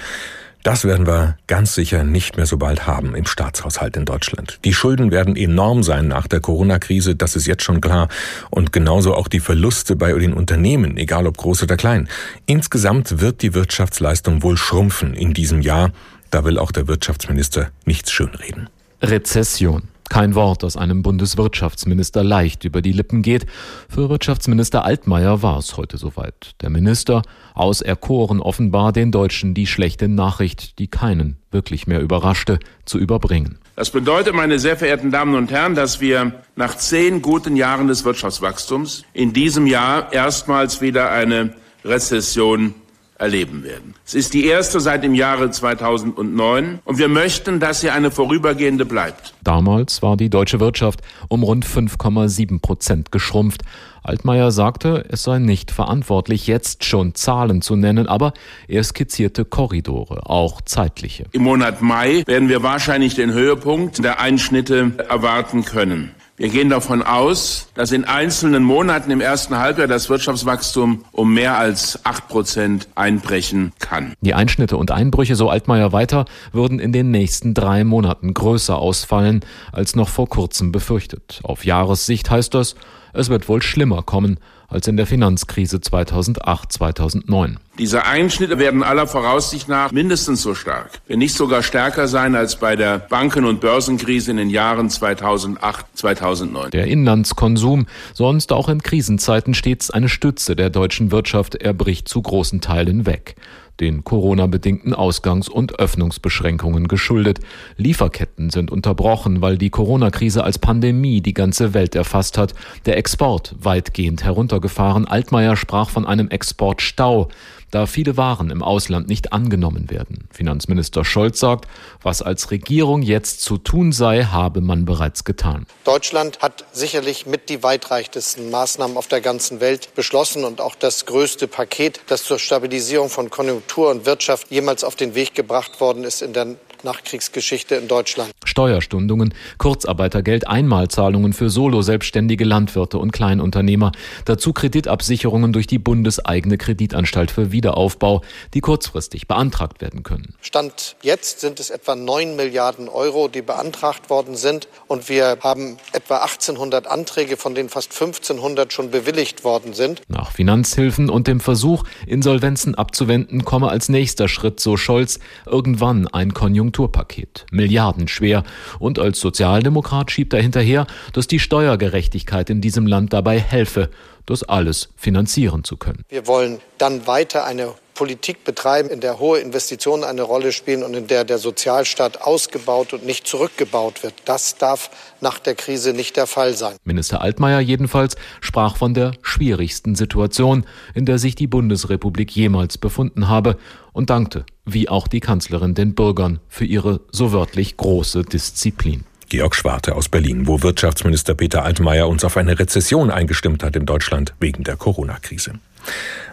Das 0.62 0.84
werden 0.84 1.06
wir 1.06 1.36
ganz 1.46 1.74
sicher 1.74 2.04
nicht 2.04 2.36
mehr 2.36 2.46
so 2.46 2.56
bald 2.56 2.86
haben 2.86 3.14
im 3.14 3.26
Staatshaushalt 3.26 3.96
in 3.96 4.04
Deutschland. 4.04 4.58
Die 4.64 4.74
Schulden 4.74 5.10
werden 5.10 5.36
enorm 5.36 5.82
sein 5.82 6.08
nach 6.08 6.26
der 6.26 6.40
Corona-Krise, 6.40 7.14
das 7.14 7.36
ist 7.36 7.46
jetzt 7.46 7.62
schon 7.62 7.80
klar. 7.80 8.08
Und 8.50 8.72
genauso 8.72 9.14
auch 9.14 9.28
die 9.28 9.40
Verluste 9.40 9.96
bei 9.96 10.12
den 10.12 10.32
Unternehmen, 10.32 10.96
egal 10.96 11.26
ob 11.26 11.36
groß 11.36 11.62
oder 11.62 11.76
klein. 11.76 12.08
Insgesamt 12.46 13.20
wird 13.20 13.42
die 13.42 13.54
Wirtschaftsleistung 13.54 14.42
wohl 14.42 14.56
schrumpfen 14.56 15.14
in 15.14 15.32
diesem 15.32 15.62
Jahr. 15.62 15.92
Da 16.30 16.44
will 16.44 16.58
auch 16.58 16.72
der 16.72 16.88
Wirtschaftsminister 16.88 17.70
nichts 17.84 18.10
schönreden. 18.10 18.68
Rezession. 19.00 19.84
Kein 20.08 20.34
Wort, 20.34 20.62
das 20.62 20.76
einem 20.76 21.02
Bundeswirtschaftsminister 21.02 22.24
leicht 22.24 22.64
über 22.64 22.82
die 22.82 22.92
Lippen 22.92 23.22
geht. 23.22 23.46
Für 23.88 24.08
Wirtschaftsminister 24.08 24.84
Altmaier 24.84 25.42
war 25.42 25.58
es 25.58 25.76
heute 25.76 25.98
soweit. 25.98 26.52
Der 26.62 26.70
Minister 26.70 27.22
auserkoren 27.54 28.40
offenbar 28.40 28.92
den 28.92 29.12
Deutschen 29.12 29.54
die 29.54 29.66
schlechte 29.66 30.08
Nachricht, 30.08 30.78
die 30.78 30.88
keinen 30.88 31.36
wirklich 31.50 31.86
mehr 31.86 32.00
überraschte, 32.00 32.58
zu 32.84 32.98
überbringen. 32.98 33.58
Das 33.76 33.90
bedeutet, 33.90 34.34
meine 34.34 34.58
sehr 34.58 34.76
verehrten 34.76 35.10
Damen 35.10 35.34
und 35.34 35.50
Herren, 35.50 35.74
dass 35.74 36.00
wir 36.00 36.32
nach 36.56 36.76
zehn 36.76 37.22
guten 37.22 37.56
Jahren 37.56 37.88
des 37.88 38.04
Wirtschaftswachstums 38.04 39.04
in 39.12 39.32
diesem 39.32 39.66
Jahr 39.66 40.12
erstmals 40.12 40.80
wieder 40.80 41.10
eine 41.10 41.54
Rezession 41.84 42.74
erleben 43.18 43.64
werden. 43.64 43.94
Es 44.06 44.14
ist 44.14 44.34
die 44.34 44.46
erste 44.46 44.80
seit 44.80 45.02
dem 45.02 45.14
Jahre 45.14 45.50
2009 45.50 46.78
und 46.84 46.98
wir 46.98 47.08
möchten, 47.08 47.60
dass 47.60 47.80
sie 47.80 47.90
eine 47.90 48.10
vorübergehende 48.10 48.84
bleibt. 48.84 49.34
Damals 49.42 50.02
war 50.02 50.16
die 50.16 50.30
deutsche 50.30 50.60
Wirtschaft 50.60 51.00
um 51.28 51.42
rund 51.42 51.66
5,7 51.66 52.60
Prozent 52.60 53.12
geschrumpft. 53.12 53.62
Altmaier 54.02 54.50
sagte, 54.52 55.04
es 55.10 55.24
sei 55.24 55.38
nicht 55.38 55.70
verantwortlich, 55.70 56.46
jetzt 56.46 56.84
schon 56.84 57.14
Zahlen 57.14 57.60
zu 57.60 57.76
nennen, 57.76 58.06
aber 58.06 58.32
er 58.66 58.82
skizzierte 58.82 59.44
Korridore, 59.44 60.30
auch 60.30 60.60
zeitliche. 60.62 61.26
Im 61.32 61.42
Monat 61.42 61.82
Mai 61.82 62.22
werden 62.26 62.48
wir 62.48 62.62
wahrscheinlich 62.62 63.14
den 63.16 63.32
Höhepunkt 63.32 64.02
der 64.02 64.20
Einschnitte 64.20 64.92
erwarten 65.08 65.64
können. 65.64 66.12
Wir 66.38 66.50
gehen 66.50 66.70
davon 66.70 67.02
aus, 67.02 67.66
dass 67.74 67.90
in 67.90 68.04
einzelnen 68.04 68.62
Monaten 68.62 69.10
im 69.10 69.20
ersten 69.20 69.58
Halbjahr 69.58 69.88
das 69.88 70.08
Wirtschaftswachstum 70.08 71.04
um 71.10 71.34
mehr 71.34 71.58
als 71.58 71.98
acht 72.06 72.28
Prozent 72.28 72.86
einbrechen 72.94 73.72
kann. 73.80 74.14
Die 74.20 74.34
Einschnitte 74.34 74.76
und 74.76 74.92
Einbrüche, 74.92 75.34
so 75.34 75.50
Altmaier 75.50 75.90
weiter, 75.90 76.26
würden 76.52 76.78
in 76.78 76.92
den 76.92 77.10
nächsten 77.10 77.54
drei 77.54 77.82
Monaten 77.82 78.34
größer 78.34 78.78
ausfallen 78.78 79.40
als 79.72 79.96
noch 79.96 80.08
vor 80.08 80.28
kurzem 80.28 80.70
befürchtet. 80.70 81.40
Auf 81.42 81.64
Jahressicht 81.64 82.30
heißt 82.30 82.54
das, 82.54 82.76
es 83.12 83.30
wird 83.30 83.48
wohl 83.48 83.60
schlimmer 83.60 84.04
kommen 84.04 84.38
als 84.68 84.86
in 84.86 84.98
der 84.98 85.06
Finanzkrise 85.06 85.80
2008, 85.80 86.72
2009. 86.72 87.58
Diese 87.78 88.04
Einschnitte 88.04 88.58
werden 88.58 88.82
aller 88.82 89.06
Voraussicht 89.06 89.68
nach 89.68 89.92
mindestens 89.92 90.42
so 90.42 90.54
stark, 90.54 91.00
wenn 91.06 91.18
nicht 91.18 91.34
sogar 91.34 91.62
stärker 91.62 92.06
sein 92.06 92.34
als 92.34 92.56
bei 92.56 92.76
der 92.76 92.98
Banken- 92.98 93.46
und 93.46 93.60
Börsenkrise 93.60 94.30
in 94.30 94.36
den 94.36 94.50
Jahren 94.50 94.90
2008, 94.90 95.86
2009. 95.94 96.70
Der 96.70 96.86
Inlandskonsum, 96.86 97.86
sonst 98.12 98.52
auch 98.52 98.68
in 98.68 98.82
Krisenzeiten 98.82 99.54
stets 99.54 99.90
eine 99.90 100.08
Stütze 100.08 100.54
der 100.54 100.68
deutschen 100.68 101.10
Wirtschaft, 101.10 101.54
er 101.54 101.72
bricht 101.72 102.08
zu 102.08 102.20
großen 102.20 102.60
Teilen 102.60 103.06
weg 103.06 103.36
den 103.80 104.04
Corona-bedingten 104.04 104.94
Ausgangs- 104.94 105.48
und 105.48 105.78
Öffnungsbeschränkungen 105.78 106.88
geschuldet. 106.88 107.40
Lieferketten 107.76 108.50
sind 108.50 108.70
unterbrochen, 108.70 109.40
weil 109.40 109.58
die 109.58 109.70
Corona-Krise 109.70 110.44
als 110.44 110.58
Pandemie 110.58 111.20
die 111.20 111.34
ganze 111.34 111.74
Welt 111.74 111.94
erfasst 111.94 112.38
hat. 112.38 112.54
Der 112.86 112.96
Export 112.96 113.54
weitgehend 113.60 114.24
heruntergefahren. 114.24 115.06
Altmaier 115.06 115.56
sprach 115.56 115.90
von 115.90 116.06
einem 116.06 116.28
Exportstau 116.28 117.28
da 117.70 117.86
viele 117.86 118.16
Waren 118.16 118.50
im 118.50 118.62
Ausland 118.62 119.08
nicht 119.08 119.32
angenommen 119.32 119.90
werden. 119.90 120.28
Finanzminister 120.32 121.04
Scholz 121.04 121.40
sagt, 121.40 121.66
was 122.02 122.22
als 122.22 122.50
Regierung 122.50 123.02
jetzt 123.02 123.42
zu 123.42 123.58
tun 123.58 123.92
sei, 123.92 124.24
habe 124.24 124.60
man 124.60 124.84
bereits 124.84 125.24
getan. 125.24 125.66
Deutschland 125.84 126.40
hat 126.40 126.64
sicherlich 126.72 127.26
mit 127.26 127.48
die 127.48 127.62
weitreichtesten 127.62 128.50
Maßnahmen 128.50 128.96
auf 128.96 129.08
der 129.08 129.20
ganzen 129.20 129.60
Welt 129.60 129.94
beschlossen 129.94 130.44
und 130.44 130.60
auch 130.60 130.74
das 130.74 131.06
größte 131.06 131.48
Paket, 131.48 132.00
das 132.06 132.24
zur 132.24 132.38
Stabilisierung 132.38 133.08
von 133.08 133.30
Konjunktur 133.30 133.90
und 133.90 134.06
Wirtschaft 134.06 134.50
jemals 134.50 134.84
auf 134.84 134.96
den 134.96 135.14
Weg 135.14 135.34
gebracht 135.34 135.80
worden 135.80 136.04
ist 136.04 136.22
in 136.22 136.32
der 136.32 136.56
Nachkriegsgeschichte 136.84 137.74
in 137.74 137.88
Deutschland. 137.88 138.32
Steuerstundungen, 138.44 139.34
Kurzarbeitergeld, 139.58 140.48
Einmalzahlungen 140.48 141.32
für 141.32 141.50
Solo-Selbstständige 141.50 142.44
Landwirte 142.44 142.98
und 142.98 143.12
Kleinunternehmer, 143.12 143.92
dazu 144.24 144.52
Kreditabsicherungen 144.52 145.52
durch 145.52 145.66
die 145.66 145.78
bundeseigene 145.78 146.58
Kreditanstalt 146.58 147.30
für 147.30 147.52
Wiederaufbau, 147.52 148.22
die 148.54 148.60
kurzfristig 148.60 149.28
beantragt 149.28 149.80
werden 149.80 150.02
können. 150.02 150.34
Stand 150.40 150.96
jetzt 151.02 151.40
sind 151.40 151.60
es 151.60 151.70
etwa 151.70 151.94
9 151.94 152.36
Milliarden 152.36 152.88
Euro, 152.88 153.28
die 153.28 153.42
beantragt 153.42 154.10
worden 154.10 154.36
sind 154.36 154.68
und 154.86 155.08
wir 155.08 155.38
haben 155.42 155.76
etwa 155.92 156.18
1800 156.18 156.86
Anträge, 156.86 157.36
von 157.36 157.54
denen 157.54 157.68
fast 157.68 157.92
1500 157.92 158.72
schon 158.72 158.90
bewilligt 158.90 159.44
worden 159.44 159.74
sind. 159.74 160.02
Nach 160.08 160.32
Finanzhilfen 160.32 161.10
und 161.10 161.26
dem 161.26 161.40
Versuch, 161.40 161.84
Insolvenzen 162.06 162.74
abzuwenden, 162.74 163.44
komme 163.44 163.68
als 163.68 163.88
nächster 163.88 164.28
Schritt, 164.28 164.58
so 164.60 164.76
Scholz, 164.76 165.18
irgendwann 165.46 166.06
ein 166.08 166.34
Konjunktur 166.34 166.67
Konjunkturpaket, 166.68 167.46
milliardenschwer. 167.50 168.44
Und 168.78 168.98
als 168.98 169.20
Sozialdemokrat 169.20 170.10
schiebt 170.10 170.34
er 170.34 170.42
hinterher, 170.42 170.86
dass 171.12 171.26
die 171.26 171.38
Steuergerechtigkeit 171.38 172.50
in 172.50 172.60
diesem 172.60 172.86
Land 172.86 173.12
dabei 173.12 173.38
helfe, 173.38 173.90
das 174.26 174.42
alles 174.42 174.90
finanzieren 174.96 175.64
zu 175.64 175.76
können. 175.76 176.04
Wir 176.08 176.26
wollen 176.26 176.60
dann 176.76 177.06
weiter 177.06 177.44
eine 177.44 177.72
Politik 177.98 178.44
betreiben, 178.44 178.90
in 178.90 179.00
der 179.00 179.18
hohe 179.18 179.40
Investitionen 179.40 180.04
eine 180.04 180.22
Rolle 180.22 180.52
spielen 180.52 180.84
und 180.84 180.94
in 180.94 181.08
der 181.08 181.24
der 181.24 181.38
Sozialstaat 181.38 182.22
ausgebaut 182.22 182.92
und 182.92 183.04
nicht 183.04 183.26
zurückgebaut 183.26 184.04
wird. 184.04 184.14
Das 184.24 184.56
darf 184.56 184.88
nach 185.20 185.40
der 185.40 185.56
Krise 185.56 185.92
nicht 185.92 186.16
der 186.16 186.28
Fall 186.28 186.54
sein. 186.54 186.76
Minister 186.84 187.20
Altmaier 187.22 187.58
jedenfalls 187.58 188.14
sprach 188.40 188.76
von 188.76 188.94
der 188.94 189.14
schwierigsten 189.22 189.96
Situation, 189.96 190.64
in 190.94 191.06
der 191.06 191.18
sich 191.18 191.34
die 191.34 191.48
Bundesrepublik 191.48 192.30
jemals 192.30 192.78
befunden 192.78 193.26
habe 193.26 193.58
und 193.92 194.10
dankte, 194.10 194.46
wie 194.64 194.88
auch 194.88 195.08
die 195.08 195.18
Kanzlerin, 195.18 195.74
den 195.74 195.96
Bürgern 195.96 196.38
für 196.48 196.66
ihre 196.66 197.00
so 197.10 197.32
wörtlich 197.32 197.76
große 197.76 198.22
Disziplin. 198.22 199.06
Georg 199.28 199.56
Schwarte 199.56 199.96
aus 199.96 200.08
Berlin, 200.08 200.46
wo 200.46 200.62
Wirtschaftsminister 200.62 201.34
Peter 201.34 201.64
Altmaier 201.64 202.06
uns 202.06 202.24
auf 202.24 202.36
eine 202.36 202.60
Rezession 202.60 203.10
eingestimmt 203.10 203.64
hat 203.64 203.74
in 203.74 203.86
Deutschland 203.86 204.34
wegen 204.38 204.62
der 204.62 204.76
Corona-Krise. 204.76 205.54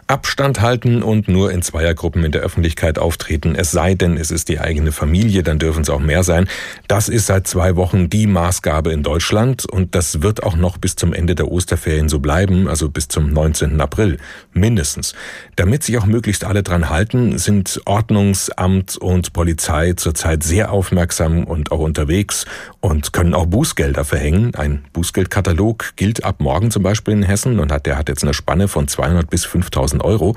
Abstand 0.07 0.61
halten 0.61 1.01
und 1.01 1.27
nur 1.27 1.51
in 1.51 1.63
Zweiergruppen 1.63 2.23
in 2.23 2.31
der 2.31 2.41
Öffentlichkeit 2.41 2.99
auftreten, 2.99 3.55
es 3.55 3.71
sei 3.71 3.95
denn, 3.95 4.17
es 4.17 4.29
ist 4.29 4.49
die 4.49 4.59
eigene 4.59 4.91
Familie, 4.91 5.41
dann 5.41 5.57
dürfen 5.57 5.81
es 5.81 5.89
auch 5.89 5.99
mehr 5.99 6.23
sein. 6.23 6.47
Das 6.87 7.09
ist 7.09 7.25
seit 7.25 7.47
zwei 7.47 7.75
Wochen 7.75 8.07
die 8.07 8.27
Maßgabe 8.27 8.91
in 8.91 9.01
Deutschland 9.01 9.65
und 9.65 9.95
das 9.95 10.21
wird 10.21 10.43
auch 10.43 10.55
noch 10.55 10.77
bis 10.77 10.95
zum 10.95 11.11
Ende 11.11 11.33
der 11.33 11.51
Osterferien 11.51 12.07
so 12.07 12.19
bleiben, 12.19 12.67
also 12.67 12.87
bis 12.87 13.07
zum 13.07 13.33
19. 13.33 13.81
April 13.81 14.17
mindestens. 14.53 15.15
Damit 15.55 15.81
sich 15.81 15.97
auch 15.97 16.05
möglichst 16.05 16.43
alle 16.43 16.61
dran 16.61 16.91
halten, 16.91 17.39
sind 17.39 17.81
Ordnungsamt 17.85 18.97
und 18.97 19.33
Polizei 19.33 19.93
zurzeit 19.93 20.43
sehr 20.43 20.71
aufmerksam 20.71 21.45
und 21.45 21.71
auch 21.71 21.79
unterwegs 21.79 22.45
und 22.79 23.11
können 23.11 23.33
auch 23.33 23.47
Bußgelder 23.47 24.05
verhängen. 24.05 24.53
Ein 24.53 24.85
Bußgeldkatalog 24.93 25.95
gilt 25.95 26.23
ab 26.23 26.35
morgen 26.41 26.69
zum 26.69 26.83
Beispiel 26.83 27.15
in 27.15 27.23
Hessen 27.23 27.59
und 27.59 27.71
hat, 27.71 27.87
der 27.87 27.97
hat 27.97 28.07
jetzt 28.07 28.21
eine 28.21 28.35
Spanne 28.35 28.67
von 28.67 28.87
200 28.87 29.27
bis 29.31 29.45
5000 29.45 29.94
Euro. 30.01 30.36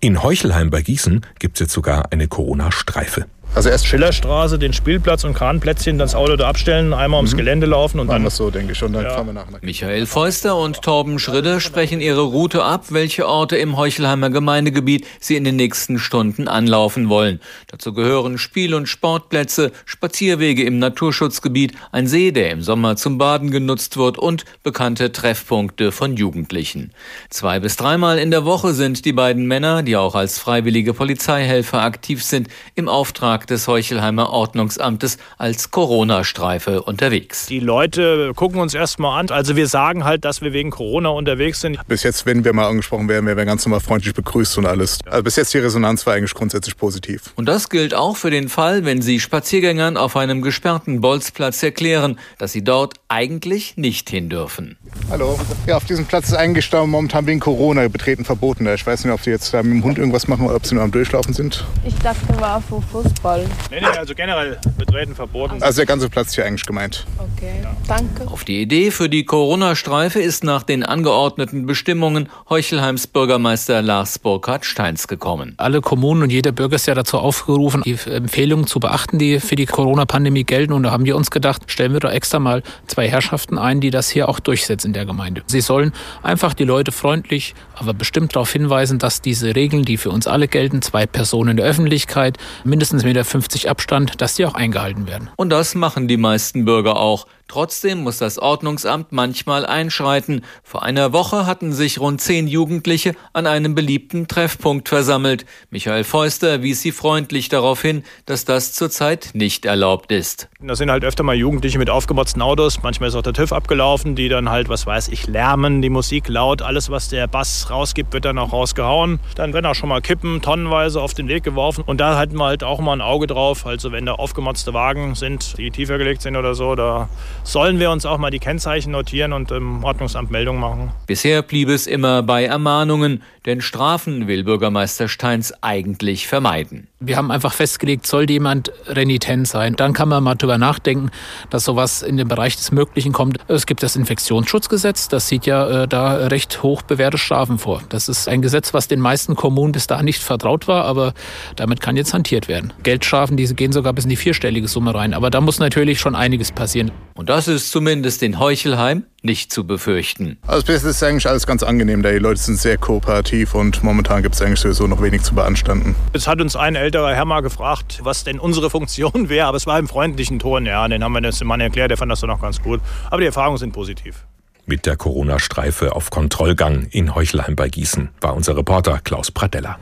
In 0.00 0.22
Heuchelheim 0.22 0.70
bei 0.70 0.82
Gießen 0.82 1.26
gibt 1.38 1.56
es 1.56 1.60
jetzt 1.60 1.72
sogar 1.72 2.12
eine 2.12 2.28
Corona-Streife. 2.28 3.26
Also 3.52 3.68
erst 3.68 3.86
Schillerstraße, 3.88 4.60
den 4.60 4.72
Spielplatz 4.72 5.24
und 5.24 5.34
Kahnplätzchen, 5.34 5.98
dann 5.98 6.06
das 6.06 6.14
Auto 6.14 6.36
da 6.36 6.48
abstellen, 6.48 6.94
einmal 6.94 7.18
ums 7.18 7.32
mhm. 7.32 7.38
Gelände 7.38 7.66
laufen 7.66 7.98
und 7.98 8.06
dann. 8.06 8.22
das 8.22 8.36
so, 8.36 8.50
denke 8.50 8.72
ich. 8.72 8.82
Und 8.82 8.92
dann 8.92 9.02
ja. 9.02 9.10
fahren 9.10 9.26
wir 9.26 9.32
nach. 9.32 9.46
Michael 9.60 10.06
Feuster 10.06 10.56
und 10.56 10.82
Torben 10.82 11.18
Schridde 11.18 11.60
sprechen 11.60 12.00
ihre 12.00 12.22
Route 12.22 12.62
ab, 12.62 12.86
welche 12.90 13.26
Orte 13.26 13.56
im 13.56 13.76
Heuchelheimer 13.76 14.30
Gemeindegebiet 14.30 15.04
sie 15.18 15.34
in 15.34 15.42
den 15.42 15.56
nächsten 15.56 15.98
Stunden 15.98 16.46
anlaufen 16.46 17.08
wollen. 17.08 17.40
Dazu 17.66 17.92
gehören 17.92 18.38
Spiel- 18.38 18.72
und 18.72 18.88
Sportplätze, 18.88 19.72
Spazierwege 19.84 20.62
im 20.62 20.78
Naturschutzgebiet, 20.78 21.72
ein 21.90 22.06
See, 22.06 22.30
der 22.30 22.52
im 22.52 22.62
Sommer 22.62 22.94
zum 22.94 23.18
Baden 23.18 23.50
genutzt 23.50 23.96
wird 23.96 24.16
und 24.16 24.44
bekannte 24.62 25.10
Treffpunkte 25.10 25.90
von 25.90 26.16
Jugendlichen. 26.16 26.92
Zwei 27.30 27.58
bis 27.58 27.76
dreimal 27.76 28.18
in 28.18 28.30
der 28.30 28.44
Woche 28.44 28.74
sind 28.74 29.04
die 29.04 29.12
beiden 29.12 29.46
Männer, 29.46 29.82
die 29.82 29.96
auch 29.96 30.14
als 30.14 30.38
freiwillige 30.38 30.94
Polizeihelfer 30.94 31.82
aktiv 31.82 32.22
sind, 32.22 32.48
im 32.76 32.88
Auftrag 32.88 33.39
Auftrag 33.40 33.46
des 33.46 33.68
Heuchelheimer 33.68 34.30
Ordnungsamtes 34.30 35.16
als 35.38 35.70
Corona-Streife 35.70 36.82
unterwegs. 36.82 37.46
Die 37.46 37.60
Leute 37.60 38.32
gucken 38.34 38.60
uns 38.60 38.74
erstmal 38.74 39.20
an. 39.20 39.30
Also 39.30 39.56
wir 39.56 39.66
sagen 39.66 40.04
halt, 40.04 40.24
dass 40.24 40.42
wir 40.42 40.52
wegen 40.52 40.70
Corona 40.70 41.08
unterwegs 41.08 41.60
sind. 41.60 41.78
Bis 41.88 42.02
jetzt, 42.02 42.26
wenn 42.26 42.44
wir 42.44 42.52
mal 42.52 42.68
angesprochen 42.68 43.08
werden, 43.08 43.26
werden 43.26 43.38
wir 43.38 43.44
ganz 43.46 43.64
normal 43.64 43.80
freundlich 43.80 44.14
begrüßt 44.14 44.58
und 44.58 44.66
alles. 44.66 44.98
Also 45.06 45.22
bis 45.22 45.36
jetzt 45.36 45.54
die 45.54 45.58
Resonanz 45.58 46.06
war 46.06 46.14
eigentlich 46.14 46.34
grundsätzlich 46.34 46.76
positiv. 46.76 47.32
Und 47.36 47.46
das 47.46 47.70
gilt 47.70 47.94
auch 47.94 48.16
für 48.16 48.30
den 48.30 48.48
Fall, 48.48 48.84
wenn 48.84 49.00
Sie 49.00 49.20
Spaziergängern 49.20 49.96
auf 49.96 50.16
einem 50.16 50.42
gesperrten 50.42 51.00
Bolzplatz 51.00 51.62
erklären, 51.62 52.18
dass 52.38 52.52
sie 52.52 52.62
dort 52.62 52.94
eigentlich 53.08 53.76
nicht 53.76 54.10
hin 54.10 54.28
dürfen. 54.28 54.76
Hallo. 55.10 55.38
Ja, 55.66 55.76
auf 55.76 55.84
diesem 55.84 56.04
Platz 56.04 56.28
ist 56.28 56.34
eigentlich 56.34 56.70
momentan 56.72 57.26
wegen 57.26 57.40
Corona 57.40 57.88
betreten 57.88 58.24
verboten. 58.24 58.66
Ich 58.66 58.86
weiß 58.86 59.04
nicht, 59.04 59.12
ob 59.12 59.20
Sie 59.22 59.30
jetzt 59.30 59.52
da 59.54 59.62
mit 59.62 59.72
dem 59.72 59.84
Hund 59.84 59.98
irgendwas 59.98 60.28
machen 60.28 60.46
oder 60.46 60.56
ob 60.56 60.66
Sie 60.66 60.74
nur 60.74 60.84
am 60.84 60.90
Durchlaufen 60.90 61.32
sind. 61.32 61.64
Ich 61.86 61.94
dachte, 61.96 62.40
war 62.40 62.60
für 62.60 62.82
Fußball. 62.82 63.29
Fall. 63.30 63.46
Nee, 63.70 63.80
nee, 63.80 63.86
also 63.86 64.12
generell 64.14 64.58
betreten 64.76 65.14
verboten. 65.14 65.62
Also 65.62 65.76
der 65.76 65.86
ganze 65.86 66.08
Platz 66.08 66.28
ist 66.28 66.34
hier 66.34 66.46
eigentlich 66.46 66.66
gemeint. 66.66 67.06
Okay, 67.16 67.60
ja. 67.62 67.76
danke. 67.86 68.26
Auf 68.26 68.42
die 68.42 68.60
Idee 68.60 68.90
für 68.90 69.08
die 69.08 69.24
Corona-Streife 69.24 70.20
ist 70.20 70.42
nach 70.42 70.64
den 70.64 70.82
angeordneten 70.82 71.64
Bestimmungen 71.64 72.28
Heuchelheims 72.48 73.06
Bürgermeister 73.06 73.82
Lars 73.82 74.18
Burkhard 74.18 74.64
Steins 74.64 75.06
gekommen. 75.06 75.54
Alle 75.58 75.80
Kommunen 75.80 76.24
und 76.24 76.32
jeder 76.32 76.50
Bürger 76.50 76.74
ist 76.74 76.86
ja 76.86 76.94
dazu 76.94 77.18
aufgerufen, 77.18 77.82
die 77.84 77.96
Empfehlungen 78.10 78.66
zu 78.66 78.80
beachten, 78.80 79.18
die 79.20 79.38
für 79.38 79.54
die 79.54 79.66
Corona-Pandemie 79.66 80.42
gelten. 80.42 80.72
Und 80.72 80.82
da 80.82 80.90
haben 80.90 81.04
wir 81.04 81.14
uns 81.14 81.30
gedacht, 81.30 81.62
stellen 81.70 81.92
wir 81.92 82.00
doch 82.00 82.10
extra 82.10 82.40
mal 82.40 82.64
zwei 82.88 83.08
Herrschaften 83.08 83.58
ein, 83.58 83.80
die 83.80 83.90
das 83.90 84.10
hier 84.10 84.28
auch 84.28 84.40
durchsetzen 84.40 84.88
in 84.88 84.92
der 84.94 85.06
Gemeinde. 85.06 85.42
Sie 85.46 85.60
sollen 85.60 85.92
einfach 86.24 86.52
die 86.52 86.64
Leute 86.64 86.90
freundlich, 86.90 87.54
aber 87.76 87.94
bestimmt 87.94 88.34
darauf 88.34 88.52
hinweisen, 88.52 88.98
dass 88.98 89.22
diese 89.22 89.54
Regeln, 89.54 89.84
die 89.84 89.98
für 89.98 90.10
uns 90.10 90.26
alle 90.26 90.48
gelten, 90.48 90.82
zwei 90.82 91.06
Personen 91.06 91.50
in 91.50 91.56
der 91.58 91.66
Öffentlichkeit, 91.66 92.36
mindestens 92.64 93.04
mit 93.04 93.16
1,50 93.16 93.19
Meter 93.19 93.19
Abstand, 93.68 94.20
dass 94.20 94.34
die 94.34 94.44
auch 94.46 94.54
eingehalten 94.54 95.06
werden. 95.06 95.30
Und 95.36 95.50
das 95.50 95.74
machen 95.74 96.08
die 96.08 96.16
meisten 96.16 96.64
Bürger 96.64 96.96
auch. 96.96 97.26
Trotzdem 97.50 98.04
muss 98.04 98.18
das 98.18 98.38
Ordnungsamt 98.38 99.10
manchmal 99.10 99.66
einschreiten. 99.66 100.44
Vor 100.62 100.84
einer 100.84 101.12
Woche 101.12 101.46
hatten 101.46 101.72
sich 101.72 101.98
rund 101.98 102.20
zehn 102.20 102.46
Jugendliche 102.46 103.16
an 103.32 103.48
einem 103.48 103.74
beliebten 103.74 104.28
Treffpunkt 104.28 104.88
versammelt. 104.88 105.44
Michael 105.68 106.04
Feuster 106.04 106.62
wies 106.62 106.80
sie 106.80 106.92
freundlich 106.92 107.48
darauf 107.48 107.82
hin, 107.82 108.04
dass 108.24 108.44
das 108.44 108.72
zurzeit 108.72 109.30
nicht 109.32 109.64
erlaubt 109.64 110.12
ist. 110.12 110.48
Da 110.60 110.76
sind 110.76 110.92
halt 110.92 111.02
öfter 111.02 111.24
mal 111.24 111.34
Jugendliche 111.34 111.80
mit 111.80 111.90
aufgemotzten 111.90 112.40
Autos. 112.40 112.84
Manchmal 112.84 113.08
ist 113.08 113.16
auch 113.16 113.22
der 113.22 113.32
TÜV 113.32 113.52
abgelaufen, 113.52 114.14
die 114.14 114.28
dann 114.28 114.48
halt, 114.48 114.68
was 114.68 114.86
weiß 114.86 115.08
ich, 115.08 115.26
lärmen, 115.26 115.82
die 115.82 115.90
Musik 115.90 116.28
laut. 116.28 116.62
Alles, 116.62 116.88
was 116.88 117.08
der 117.08 117.26
Bass 117.26 117.68
rausgibt, 117.68 118.12
wird 118.12 118.26
dann 118.26 118.38
auch 118.38 118.52
rausgehauen. 118.52 119.18
Dann 119.34 119.54
werden 119.54 119.66
auch 119.66 119.74
schon 119.74 119.88
mal 119.88 120.00
Kippen 120.00 120.40
tonnenweise 120.40 121.00
auf 121.00 121.14
den 121.14 121.26
Weg 121.26 121.42
geworfen. 121.42 121.82
Und 121.84 122.00
da 122.00 122.16
halten 122.16 122.36
wir 122.36 122.44
halt 122.44 122.62
auch 122.62 122.78
mal 122.78 122.92
ein 122.92 123.00
Auge 123.00 123.26
drauf. 123.26 123.66
Also 123.66 123.90
wenn 123.90 124.06
da 124.06 124.12
aufgemotzte 124.12 124.72
Wagen 124.72 125.16
sind, 125.16 125.58
die 125.58 125.72
tiefer 125.72 125.98
gelegt 125.98 126.22
sind 126.22 126.36
oder 126.36 126.54
so, 126.54 126.76
da 126.76 127.08
sollen 127.42 127.78
wir 127.78 127.90
uns 127.90 128.06
auch 128.06 128.18
mal 128.18 128.30
die 128.30 128.38
Kennzeichen 128.38 128.92
notieren 128.92 129.32
und 129.32 129.50
im 129.50 129.84
Ordnungsamt 129.84 130.30
Meldung 130.30 130.58
machen. 130.58 130.92
Bisher 131.06 131.42
blieb 131.42 131.68
es 131.68 131.86
immer 131.86 132.22
bei 132.22 132.44
Ermahnungen, 132.44 133.22
denn 133.46 133.60
Strafen 133.60 134.26
will 134.26 134.44
Bürgermeister 134.44 135.08
Steins 135.08 135.54
eigentlich 135.62 136.28
vermeiden. 136.28 136.88
Wir 137.00 137.16
haben 137.16 137.30
einfach 137.30 137.54
festgelegt, 137.54 138.06
soll 138.06 138.30
jemand 138.30 138.72
renitent 138.86 139.48
sein. 139.48 139.74
Dann 139.74 139.94
kann 139.94 140.10
man 140.10 140.22
mal 140.22 140.34
drüber 140.34 140.58
nachdenken, 140.58 141.10
dass 141.48 141.64
sowas 141.64 142.02
in 142.02 142.18
den 142.18 142.28
Bereich 142.28 142.56
des 142.56 142.72
Möglichen 142.72 143.12
kommt. 143.12 143.38
Es 143.48 143.64
gibt 143.64 143.82
das 143.82 143.96
Infektionsschutzgesetz, 143.96 145.08
das 145.08 145.26
sieht 145.26 145.46
ja 145.46 145.84
äh, 145.84 145.88
da 145.88 146.26
recht 146.26 146.62
hoch 146.62 146.82
bewährte 146.82 147.16
Strafen 147.16 147.58
vor. 147.58 147.82
Das 147.88 148.10
ist 148.10 148.28
ein 148.28 148.42
Gesetz, 148.42 148.74
was 148.74 148.88
den 148.88 149.00
meisten 149.00 149.34
Kommunen 149.34 149.72
bis 149.72 149.86
dahin 149.86 150.04
nicht 150.04 150.22
vertraut 150.22 150.68
war, 150.68 150.84
aber 150.84 151.14
damit 151.56 151.80
kann 151.80 151.96
jetzt 151.96 152.12
hantiert 152.12 152.48
werden. 152.48 152.74
Geldstrafen, 152.82 153.38
diese 153.38 153.54
gehen 153.54 153.72
sogar 153.72 153.94
bis 153.94 154.04
in 154.04 154.10
die 154.10 154.16
vierstellige 154.16 154.68
Summe 154.68 154.94
rein. 154.94 155.14
Aber 155.14 155.30
da 155.30 155.40
muss 155.40 155.58
natürlich 155.58 156.00
schon 156.00 156.14
einiges 156.14 156.52
passieren. 156.52 156.90
Und 157.20 157.28
das 157.28 157.48
ist 157.48 157.70
zumindest 157.70 158.22
in 158.22 158.38
Heuchelheim 158.38 159.04
nicht 159.20 159.52
zu 159.52 159.66
befürchten. 159.66 160.38
Also 160.46 160.64
bis 160.64 160.76
jetzt 160.76 160.84
ist 160.84 161.02
eigentlich 161.02 161.28
alles 161.28 161.46
ganz 161.46 161.62
angenehm 161.62 162.02
da. 162.02 162.10
Die 162.10 162.16
Leute 162.16 162.40
sind 162.40 162.56
sehr 162.56 162.78
kooperativ 162.78 163.54
und 163.54 163.84
momentan 163.84 164.22
gibt 164.22 164.36
es 164.36 164.40
eigentlich 164.40 164.60
sowieso 164.60 164.86
noch 164.86 165.02
wenig 165.02 165.20
zu 165.20 165.34
beanstanden. 165.34 165.94
Es 166.14 166.26
hat 166.26 166.40
uns 166.40 166.56
ein 166.56 166.76
älterer 166.76 167.14
Herr 167.14 167.26
mal 167.26 167.42
gefragt, 167.42 168.00
was 168.04 168.24
denn 168.24 168.38
unsere 168.38 168.70
Funktion 168.70 169.12
wäre, 169.28 169.48
aber 169.48 169.58
es 169.58 169.66
war 169.66 169.78
im 169.78 169.86
freundlichen 169.86 170.38
Ton. 170.38 170.64
Ja, 170.64 170.88
den 170.88 171.04
haben 171.04 171.12
wir 171.12 171.20
dem 171.20 171.46
Mann 171.46 171.60
erklärt, 171.60 171.90
der 171.90 171.98
fand 171.98 172.10
das 172.10 172.20
dann 172.20 172.30
auch 172.30 172.40
ganz 172.40 172.62
gut. 172.62 172.80
Aber 173.10 173.20
die 173.20 173.26
Erfahrungen 173.26 173.58
sind 173.58 173.72
positiv. 173.72 174.24
Mit 174.64 174.86
der 174.86 174.96
Corona-Streife 174.96 175.94
auf 175.94 176.08
Kontrollgang 176.08 176.86
in 176.90 177.14
Heuchelheim 177.14 177.54
bei 177.54 177.68
Gießen 177.68 178.08
war 178.22 178.32
unser 178.32 178.56
Reporter 178.56 178.98
Klaus 179.04 179.30
Pradella. 179.30 179.78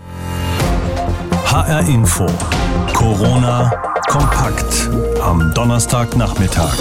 HR 1.44 1.87
Info. 1.87 2.27
Corona 2.94 3.70
kompakt 4.09 4.90
am 5.22 5.55
Donnerstagnachmittag. 5.55 6.77